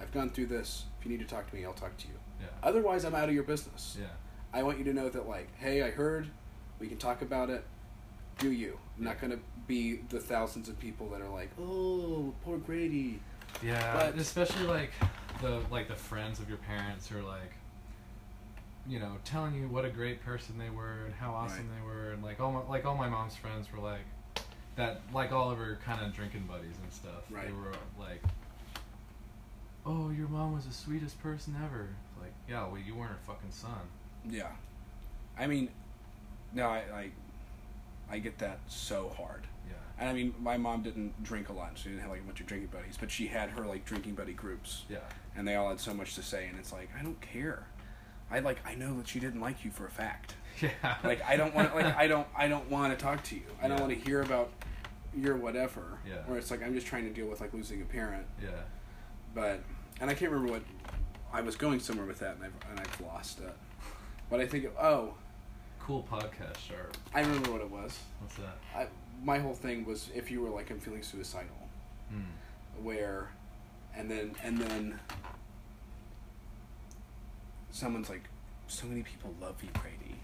[0.00, 0.84] I've gone through this.
[0.98, 2.14] If you need to talk to me, I'll talk to you.
[2.40, 2.48] Yeah.
[2.62, 3.96] Otherwise, I'm out of your business.
[4.00, 4.06] Yeah.
[4.52, 6.28] I want you to know that, like, hey, I heard.
[6.80, 7.64] We can talk about it.
[8.38, 8.78] Do you?
[8.98, 13.20] I'm not gonna be the thousands of people that are like, oh, poor Grady.
[13.62, 14.90] Yeah, But- especially like
[15.42, 17.52] the like the friends of your parents who are like,
[18.88, 21.78] you know, telling you what a great person they were and how awesome Right.
[21.80, 24.00] they were, and like all my like all my mom's friends were like
[24.76, 27.24] that, like all of her kind of drinking buddies and stuff.
[27.30, 27.46] right.
[27.46, 28.22] They were like,
[29.84, 31.88] oh, your mom was the sweetest person ever.
[32.20, 33.70] Like, yeah, well, you weren't her fucking son.
[34.28, 34.48] Yeah.
[35.38, 35.68] I mean,
[36.54, 37.10] no, I, I,
[38.10, 39.42] I get that so hard.
[39.98, 41.72] And I mean, my mom didn't drink a lot.
[41.76, 44.14] She didn't have like a bunch of drinking buddies, but she had her like drinking
[44.14, 44.98] buddy groups, Yeah.
[45.36, 46.46] and they all had so much to say.
[46.48, 47.66] And it's like, I don't care.
[48.30, 50.34] I like, I know that she didn't like you for a fact.
[50.60, 50.96] Yeah.
[51.02, 53.42] Like, I don't want, like, I don't, I don't want to talk to you.
[53.62, 53.84] I don't Yeah.
[53.86, 54.50] want to hear about
[55.16, 55.98] your whatever.
[56.06, 56.16] Yeah.
[56.28, 58.26] Or it's like I'm just trying to deal with like losing a parent.
[58.42, 58.50] Yeah.
[59.34, 59.60] but
[60.00, 60.62] and I can't remember what
[61.32, 63.52] I was going somewhere with that, and I've and I've lost it.
[64.30, 65.14] But I think oh,
[65.80, 66.96] Cool podcast, sharp.
[67.14, 67.98] I remember what it was.
[68.20, 68.56] What's that?
[68.76, 68.86] I,
[69.22, 71.68] my whole thing was if you were like I'm feeling suicidal,
[72.10, 72.22] Hmm.
[72.82, 73.28] where,
[73.96, 74.98] and then and then
[77.70, 78.24] someone's like,
[78.66, 80.16] so many people love you, Brady.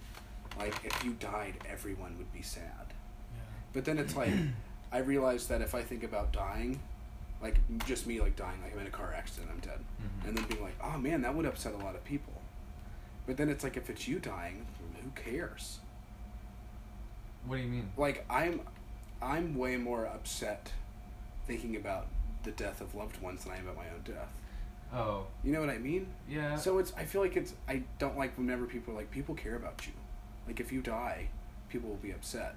[0.59, 2.87] Like if you died, everyone would be sad.
[3.35, 3.41] Yeah.
[3.73, 4.33] But then it's like,
[4.93, 6.81] I realized that if I think about dying,
[7.43, 9.79] like just me like dying, like I'm in a car accident, I'm dead.
[9.81, 10.29] Mhm.
[10.29, 12.33] and then being like, oh man, that would upset a lot of people.
[13.27, 14.67] But then it's like, if it's you dying,
[15.03, 15.79] who cares?
[17.47, 17.93] What do you mean?
[17.97, 18.61] Like I'm,
[19.21, 20.73] I'm way more upset
[21.47, 22.07] thinking about
[22.45, 24.29] the death of loved ones than I am about my own death.
[24.93, 26.07] Oh, You know what I mean?
[26.29, 26.57] yeah.
[26.57, 29.57] So it's I feel like it's I don't like whenever people are like people care
[29.57, 29.93] about you.
[30.47, 31.29] Like if you die,
[31.69, 32.55] people will be upset.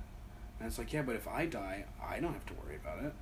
[0.59, 3.13] And it's like, yeah, but if I die, I don't have to worry about it.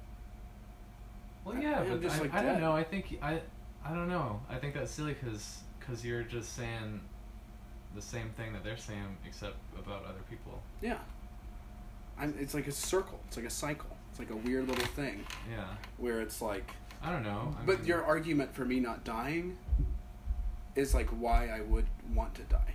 [1.46, 2.74] Well, yeah, I'm but just I, like I don't know.
[2.74, 3.42] I think I,
[3.84, 4.42] I don't know.
[4.50, 7.00] I think that's silly because cause you're just saying
[7.96, 10.62] the same thing that they're saying except about other people.
[10.82, 10.98] Yeah.
[12.20, 13.20] I'm, it's like a circle.
[13.28, 13.96] It's like a cycle.
[14.12, 15.66] It's like a weird little thing Yeah.
[15.98, 16.70] where it's like.
[17.02, 17.56] I don't know.
[17.60, 19.58] I But mean- your argument for me not dying
[20.76, 22.74] is like why I would want to die.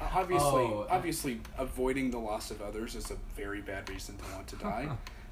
[0.00, 4.24] Obviously, Oh, I- obviously, avoiding the loss of others is a very bad reason to
[4.34, 4.88] want to die.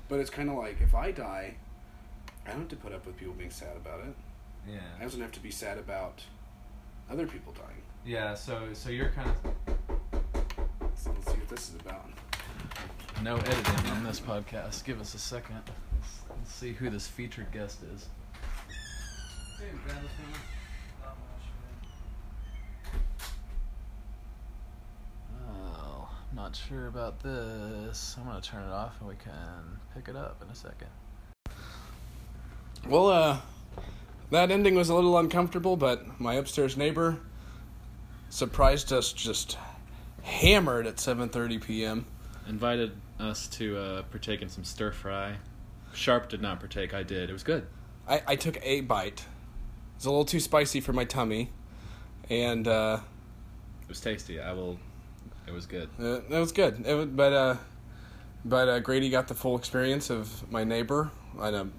[0.09, 1.55] but it's kind of like if I die,
[2.45, 4.15] I don't have to put up with people being sad about it.
[4.69, 4.81] Yeah.
[4.99, 6.25] I doesn't have to be sad about
[7.11, 7.83] other people dying.
[8.05, 8.35] Yeah.
[8.35, 9.37] So so you're kind of
[10.97, 12.09] So let's see what this is about.
[13.27, 14.85] No editing on this podcast.
[14.85, 15.61] Give us a second.
[15.67, 18.07] Let's, let's see who this featured guest is.
[25.45, 28.15] Oh, not sure about this.
[28.17, 30.87] I'm gonna turn it off and we can pick it up in a second.
[32.89, 33.39] Well, uh,
[34.31, 37.19] that ending was a little uncomfortable, but my upstairs neighbor
[38.31, 39.59] surprised us just
[40.23, 42.07] hammered at 7:30 p.m.
[42.49, 45.37] Invited us to uh, partake in some stir fry.
[45.93, 46.95] Sharp did not partake.
[46.95, 47.31] I did.
[47.31, 47.67] It was good.
[48.09, 49.25] I, I took a bite.
[49.97, 51.51] It's a little too spicy for my tummy,
[52.31, 53.01] and uh,
[53.83, 54.39] It was tasty.
[54.41, 54.79] I will.
[55.47, 55.89] It was good.
[55.99, 56.85] uh, it was good.
[56.87, 57.57] It was, but uh,
[58.45, 61.11] but uh, Grady got the full experience of my neighbor,
[61.41, 61.73] and um,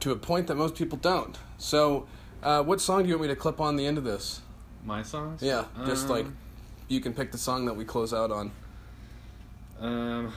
[0.00, 1.38] to a point that most people don't.
[1.58, 2.06] So,
[2.42, 4.40] uh, what song do you want me to clip on the end of this?
[4.84, 5.42] My songs?
[5.42, 6.36] Yeah, just like Um,
[6.88, 8.50] you can pick the song that we close out on.
[9.80, 10.32] Um,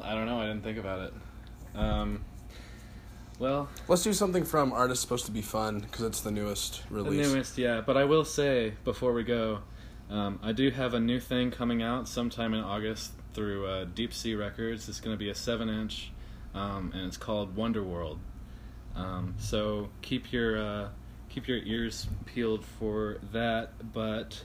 [0.00, 0.40] I don't know.
[0.40, 1.14] I didn't think about it.
[1.78, 2.24] Um,
[3.38, 6.82] well, Let's do something from Art Is Supposed to Be Fun because it's the newest
[6.88, 7.26] release.
[7.26, 7.80] the newest, yeah.
[7.84, 9.60] But I will say before we go,
[10.08, 14.14] um, I do have a new thing coming out sometime in August through uh, Deep
[14.14, 14.88] Sea Records.
[14.88, 16.12] It's going to be a seven-inch,
[16.54, 18.20] um, and it's called Wonder World.
[18.94, 20.88] Um, so keep your uh,
[21.28, 23.92] keep your ears peeled for that.
[23.92, 24.44] But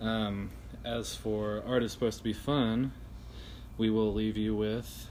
[0.00, 0.50] um,
[0.84, 2.92] as for art is supposed to be fun,
[3.78, 5.08] we will leave you with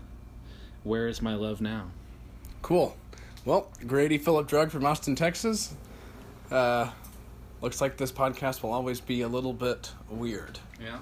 [0.84, 1.88] "Where Is My Love Now."
[2.62, 2.96] Cool.
[3.46, 5.74] Well, Grady Philip Drug from Austin, Texas.
[6.52, 6.90] Uh,
[7.62, 10.60] looks like this podcast will always be a little bit weird.
[10.82, 10.98] Yeah.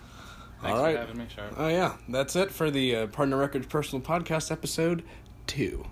[0.64, 0.94] All right.
[0.94, 1.54] for having me, Sharp.
[1.58, 1.96] Oh, yeah.
[2.08, 5.04] That's it for the uh, Partner Records Personal Podcast episode
[5.48, 5.86] two.